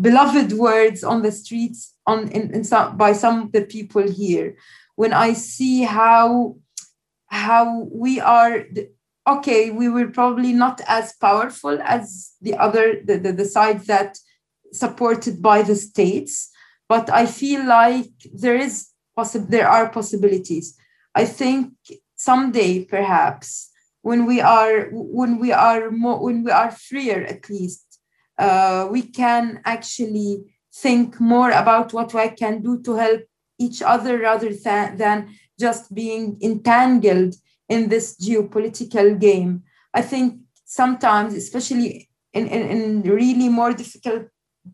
beloved 0.00 0.52
words 0.52 1.04
on 1.04 1.22
the 1.22 1.32
streets 1.32 1.94
on 2.06 2.28
in, 2.28 2.54
in 2.54 2.64
some 2.64 2.96
by 2.96 3.12
some 3.12 3.42
of 3.42 3.52
the 3.52 3.62
people 3.62 4.02
here. 4.02 4.56
When 4.96 5.12
i 5.12 5.32
see 5.32 5.82
how 5.82 6.56
how 7.26 7.88
we 7.90 8.20
are 8.20 8.64
okay 9.26 9.70
we 9.70 9.88
were 9.88 10.08
probably 10.08 10.52
not 10.52 10.80
as 10.86 11.14
powerful 11.14 11.80
as 11.82 12.32
the 12.40 12.54
other 12.54 13.00
the, 13.04 13.18
the, 13.18 13.32
the 13.32 13.44
sides 13.44 13.86
that 13.86 14.18
supported 14.72 15.42
by 15.42 15.62
the 15.62 15.74
states 15.74 16.50
but 16.88 17.10
i 17.10 17.26
feel 17.26 17.64
like 17.64 18.10
there 18.32 18.56
is 18.56 18.94
possible 19.14 19.46
there 19.48 19.68
are 19.68 19.88
possibilities. 19.88 20.76
I 21.14 21.24
think 21.24 21.72
someday 22.16 22.84
perhaps 22.84 23.70
when 24.02 24.26
we 24.26 24.40
are 24.40 24.88
when 24.90 25.38
we 25.38 25.52
are 25.52 25.90
more 25.90 26.22
when 26.22 26.44
we 26.44 26.50
are 26.50 26.70
freer 26.70 27.24
at 27.24 27.48
least 27.48 27.83
uh, 28.38 28.88
we 28.90 29.02
can 29.02 29.60
actually 29.64 30.44
think 30.72 31.20
more 31.20 31.50
about 31.50 31.92
what 31.92 32.14
I 32.14 32.28
can 32.28 32.62
do 32.62 32.82
to 32.82 32.94
help 32.96 33.22
each 33.58 33.82
other 33.82 34.18
rather 34.18 34.52
than, 34.52 34.96
than 34.96 35.34
just 35.58 35.94
being 35.94 36.38
entangled 36.42 37.34
in 37.68 37.88
this 37.88 38.16
geopolitical 38.16 39.18
game. 39.18 39.62
I 39.92 40.02
think 40.02 40.40
sometimes, 40.64 41.34
especially 41.34 42.10
in, 42.32 42.46
in, 42.48 42.62
in 42.68 43.02
really 43.02 43.48
more 43.48 43.72
difficult 43.72 44.28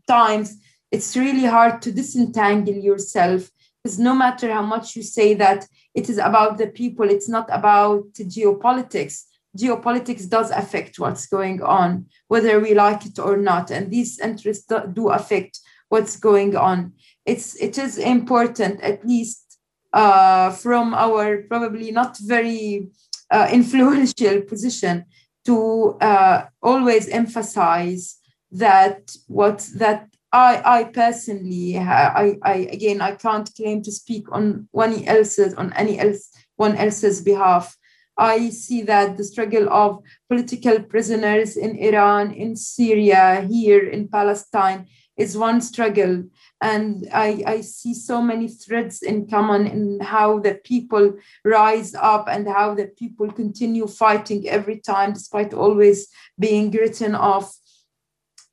times, 0.08 0.56
it's 0.90 1.16
really 1.16 1.44
hard 1.44 1.82
to 1.82 1.92
disentangle 1.92 2.74
yourself 2.74 3.50
because 3.82 3.98
no 3.98 4.14
matter 4.14 4.52
how 4.52 4.62
much 4.62 4.96
you 4.96 5.02
say 5.02 5.34
that 5.34 5.66
it 5.94 6.08
is 6.08 6.18
about 6.18 6.58
the 6.58 6.66
people, 6.66 7.08
it's 7.08 7.28
not 7.28 7.48
about 7.50 8.12
geopolitics 8.14 9.24
geopolitics 9.56 10.28
does 10.28 10.50
affect 10.50 10.98
what's 10.98 11.26
going 11.26 11.62
on, 11.62 12.06
whether 12.28 12.60
we 12.60 12.74
like 12.74 13.06
it 13.06 13.18
or 13.18 13.36
not. 13.36 13.70
And 13.70 13.90
these 13.90 14.18
interests 14.18 14.72
do 14.92 15.10
affect 15.10 15.60
what's 15.88 16.16
going 16.16 16.56
on. 16.56 16.92
It's 17.26 17.56
it 17.56 17.78
is 17.78 17.98
important, 17.98 18.80
at 18.80 19.04
least 19.06 19.58
uh, 19.92 20.50
from 20.50 20.94
our 20.94 21.42
probably 21.42 21.90
not 21.90 22.16
very 22.18 22.88
uh, 23.30 23.48
influential 23.52 24.42
position, 24.48 25.04
to 25.46 25.96
uh, 26.00 26.46
always 26.62 27.08
emphasize 27.08 28.18
that 28.52 29.14
what 29.26 29.68
that 29.76 30.08
I, 30.32 30.62
I 30.64 30.84
personally, 30.84 31.76
I, 31.76 32.36
I 32.42 32.54
again, 32.70 33.00
I 33.00 33.12
can't 33.16 33.50
claim 33.56 33.82
to 33.82 33.90
speak 33.90 34.30
on 34.30 34.68
one 34.70 35.04
else's 35.04 35.54
on 35.54 35.72
any 35.72 35.98
else 35.98 36.30
one 36.56 36.76
else's 36.76 37.20
behalf 37.20 37.76
I 38.20 38.50
see 38.50 38.82
that 38.82 39.16
the 39.16 39.24
struggle 39.24 39.66
of 39.72 40.02
political 40.28 40.82
prisoners 40.82 41.56
in 41.56 41.76
Iran, 41.76 42.32
in 42.32 42.54
Syria, 42.54 43.48
here 43.50 43.88
in 43.88 44.08
Palestine 44.08 44.86
is 45.16 45.38
one 45.38 45.60
struggle. 45.60 46.24
And 46.60 47.08
I, 47.12 47.42
I 47.46 47.60
see 47.62 47.94
so 47.94 48.20
many 48.20 48.48
threads 48.48 49.02
in 49.02 49.26
common 49.26 49.66
in 49.66 50.00
how 50.00 50.38
the 50.38 50.54
people 50.64 51.14
rise 51.44 51.94
up 51.94 52.28
and 52.28 52.46
how 52.46 52.74
the 52.74 52.88
people 52.88 53.32
continue 53.32 53.86
fighting 53.86 54.46
every 54.48 54.80
time, 54.80 55.14
despite 55.14 55.54
always 55.54 56.08
being 56.38 56.70
written 56.70 57.14
off 57.14 57.56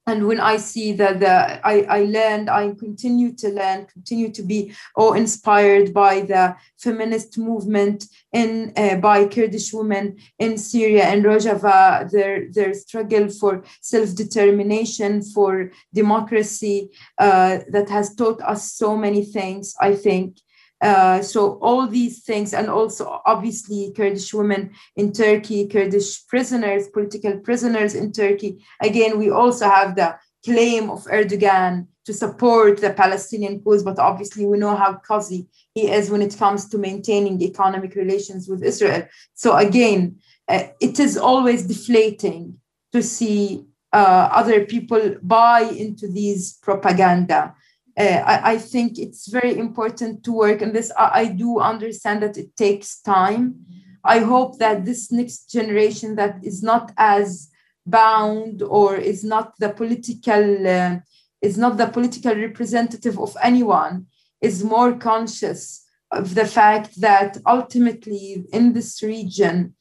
and 0.08 0.26
when 0.26 0.40
I 0.40 0.56
see 0.56 0.94
that 0.94 1.20
the, 1.20 1.68
I, 1.68 1.82
I 1.82 2.00
learned, 2.06 2.50
I 2.50 2.72
continue 2.72 3.34
to 3.34 3.50
learn, 3.50 3.86
continue 3.88 4.32
to 4.32 4.42
be 4.42 4.74
oh, 4.96 5.14
inspired 5.14 5.94
by 5.94 6.22
the 6.22 6.56
feminist 6.80 7.38
movement 7.38 8.06
in 8.32 8.72
uh, 8.78 8.96
by 8.96 9.26
Kurdish 9.26 9.74
women 9.74 10.18
in 10.40 10.58
Syria 10.58 11.04
and 11.04 11.26
Rojava, 11.26 12.10
their 12.10 12.50
their 12.52 12.74
struggle 12.74 13.28
for 13.30 13.64
self-determination, 13.82 15.24
for 15.24 15.72
democracy, 15.94 16.90
uh, 17.18 17.60
that 17.70 17.90
has 17.90 18.16
taught 18.16 18.42
us 18.42 18.72
so 18.72 18.96
many 18.96 19.26
things. 19.26 19.76
I 19.82 19.94
think 19.94 20.38
uh, 20.82 21.22
so 21.22 21.58
all 21.60 21.88
these 21.88 22.24
things, 22.24 22.54
and 22.54 22.70
also 22.70 23.22
obviously 23.26 23.92
Kurdish 23.96 24.34
women 24.34 24.72
in 24.96 25.12
Turkey, 25.12 25.68
Kurdish 25.68 26.28
prisoners, 26.28 26.88
political 26.90 27.40
prisoners 27.40 27.96
in 27.96 28.12
Turkey. 28.12 28.64
Again, 28.82 29.18
we 29.18 29.32
also 29.32 29.68
have 29.68 29.96
the 29.96 30.18
claim 30.46 30.90
of 30.90 31.04
Erdogan 31.06 31.88
to 32.06 32.14
support 32.14 32.80
the 32.80 32.94
Palestinian 32.94 33.60
cause, 33.62 33.84
but 33.84 34.00
obviously 34.00 34.46
we 34.46 34.58
know 34.58 34.76
how 34.76 34.94
cozy 34.98 35.48
he 35.74 35.90
is 35.90 36.10
when 36.10 36.22
it 36.22 36.38
comes 36.38 36.70
to 36.70 36.78
maintaining 36.78 37.42
economic 37.42 37.96
relations 37.96 38.48
with 38.48 38.64
Israel. 38.64 39.08
So 39.34 39.58
again, 39.58 40.18
uh, 40.48 40.64
it 40.80 41.00
is 41.00 41.18
always 41.18 41.68
deflating 41.68 42.58
to 42.94 43.04
see 43.04 43.66
uh, 43.92 44.30
other 44.32 44.66
people 44.66 45.16
buy 45.22 45.62
into 45.62 46.08
these 46.08 46.54
propaganda. 46.62 47.54
Uh, 47.98 48.22
I, 48.26 48.52
I, 48.54 48.58
think 48.60 49.00
it's 49.00 49.28
very 49.28 49.58
important 49.58 50.24
to 50.24 50.32
work 50.32 50.62
on 50.62 50.72
this. 50.72 50.92
I, 50.96 51.22
I, 51.22 51.26
do 51.26 51.60
understand 51.60 52.22
that 52.22 52.38
it 52.38 52.56
takes 52.56 53.02
time. 53.02 53.56
I 54.04 54.20
hope 54.20 54.60
that 54.60 54.86
this 54.86 55.12
next 55.12 55.50
generation 55.52 56.16
that 56.16 56.36
is 56.44 56.62
not 56.62 56.92
as 56.98 57.50
bound 57.88 58.62
or 58.62 58.98
is 58.98 59.24
not 59.24 59.54
the 59.60 59.70
political 59.70 60.68
uh, 60.68 60.98
is 61.42 61.58
not 61.58 61.78
the 61.78 61.88
political 61.88 62.36
representative 62.36 63.18
of 63.18 63.36
anyone 63.42 64.06
is 64.42 64.64
more 64.64 64.94
conscious 64.94 65.84
of 66.12 66.36
the 66.36 66.46
fact 66.46 67.00
that 67.02 67.38
ultimately 67.46 68.46
in 68.54 68.74
this 68.74 69.02
region 69.02 69.74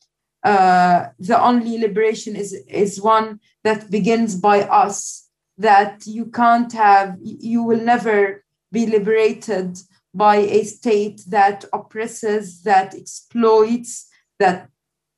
uh, 0.44 1.06
the 1.18 1.40
only 1.42 1.78
liberation 1.78 2.36
is 2.36 2.52
is 2.68 3.00
one 3.00 3.40
that 3.64 3.90
begins 3.90 4.36
by 4.36 4.62
us 4.62 5.25
that 5.58 6.06
you 6.06 6.26
can't 6.26 6.72
have 6.72 7.16
you 7.20 7.62
will 7.62 7.80
never 7.80 8.44
be 8.72 8.86
liberated 8.86 9.78
by 10.14 10.36
a 10.36 10.64
state 10.64 11.22
that 11.28 11.64
oppresses 11.72 12.62
that 12.62 12.94
exploits 12.94 14.08
that 14.38 14.68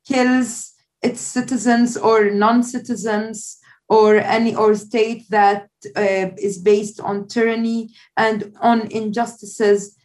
kills 0.07 0.73
its 1.01 1.21
citizens 1.21 1.95
or 1.97 2.29
non-citizens 2.29 3.59
or 3.87 4.17
any 4.17 4.55
or 4.55 4.75
state 4.75 5.23
that 5.29 5.69
uh, 5.95 6.29
is 6.37 6.57
based 6.57 6.99
on 6.99 7.27
tyranny 7.27 7.89
and 8.17 8.53
on 8.61 8.81
injustices 8.91 9.95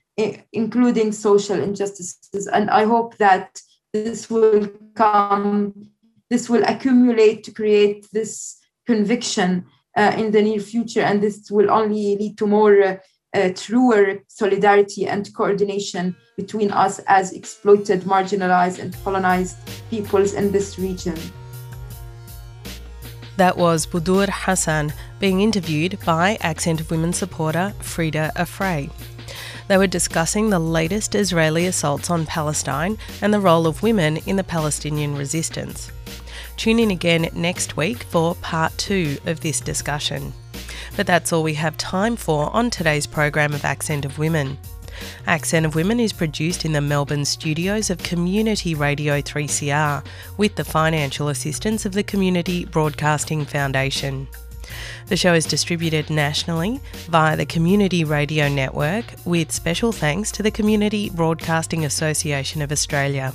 including 0.52 1.10
social 1.10 1.60
injustices. 1.60 2.46
And 2.46 2.70
i 2.70 2.84
hope 2.84 3.16
that 3.18 3.60
this 3.92 4.30
will 4.30 4.68
come 4.94 5.90
this 6.30 6.48
will 6.48 6.64
accumulate 6.64 7.44
to 7.44 7.52
create 7.52 8.06
this 8.12 8.58
conviction 8.86 9.66
in 9.96 10.30
the 10.30 10.42
near 10.42 10.60
future 10.60 11.00
and 11.00 11.22
this 11.22 11.50
will 11.50 11.70
only 11.70 12.16
lead 12.16 12.36
to 12.38 12.46
more 12.46 12.82
uh, 12.82 12.96
uh, 13.34 13.50
truer 13.54 14.22
solidarity 14.28 15.06
and 15.06 15.34
coordination 15.34 16.14
between 16.36 16.70
us 16.70 17.00
as 17.06 17.32
exploited, 17.32 18.02
marginalized, 18.02 18.78
and 18.78 18.96
colonized 19.04 19.56
peoples 19.90 20.34
in 20.34 20.52
this 20.52 20.78
region. 20.78 21.18
That 23.36 23.56
was 23.56 23.86
Budour 23.86 24.28
Hassan 24.30 24.92
being 25.18 25.40
interviewed 25.40 25.98
by 26.06 26.38
Accent 26.40 26.80
of 26.80 26.90
Women 26.90 27.12
supporter 27.12 27.74
Frieda 27.80 28.30
Afary. 28.36 28.90
They 29.66 29.78
were 29.78 29.88
discussing 29.88 30.50
the 30.50 30.58
latest 30.58 31.14
Israeli 31.14 31.66
assaults 31.66 32.10
on 32.10 32.26
Palestine 32.26 32.98
and 33.22 33.34
the 33.34 33.40
role 33.40 33.66
of 33.66 33.82
women 33.82 34.18
in 34.18 34.36
the 34.36 34.44
Palestinian 34.44 35.16
resistance. 35.16 35.90
Tune 36.56 36.78
in 36.78 36.90
again 36.90 37.28
next 37.34 37.76
week 37.76 38.04
for 38.04 38.34
part 38.36 38.76
two 38.78 39.18
of 39.26 39.40
this 39.40 39.60
discussion. 39.60 40.32
But 40.96 41.06
that's 41.06 41.32
all 41.32 41.42
we 41.42 41.54
have 41.54 41.76
time 41.76 42.16
for 42.16 42.54
on 42.54 42.70
today's 42.70 43.06
program 43.06 43.52
of 43.52 43.64
Accent 43.64 44.04
of 44.04 44.18
Women. 44.18 44.58
Accent 45.26 45.66
of 45.66 45.74
Women 45.74 45.98
is 45.98 46.12
produced 46.12 46.64
in 46.64 46.72
the 46.72 46.80
Melbourne 46.80 47.24
studios 47.24 47.90
of 47.90 47.98
Community 47.98 48.74
Radio 48.74 49.20
3CR 49.20 50.04
with 50.36 50.54
the 50.54 50.64
financial 50.64 51.28
assistance 51.28 51.84
of 51.84 51.92
the 51.92 52.04
Community 52.04 52.64
Broadcasting 52.64 53.44
Foundation. 53.44 54.28
The 55.06 55.16
show 55.16 55.34
is 55.34 55.44
distributed 55.44 56.10
nationally 56.10 56.80
via 57.08 57.36
the 57.36 57.46
Community 57.46 58.04
Radio 58.04 58.48
Network 58.48 59.04
with 59.24 59.52
special 59.52 59.92
thanks 59.92 60.32
to 60.32 60.42
the 60.42 60.50
Community 60.50 61.10
Broadcasting 61.10 61.84
Association 61.84 62.62
of 62.62 62.72
Australia. 62.72 63.34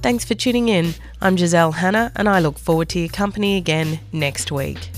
Thanks 0.00 0.24
for 0.24 0.34
tuning 0.34 0.68
in. 0.68 0.94
I'm 1.20 1.36
Giselle 1.36 1.72
Hanna, 1.72 2.12
and 2.14 2.28
I 2.28 2.38
look 2.38 2.56
forward 2.56 2.88
to 2.90 3.00
your 3.00 3.08
company 3.08 3.56
again 3.56 3.98
next 4.12 4.52
week. 4.52 4.90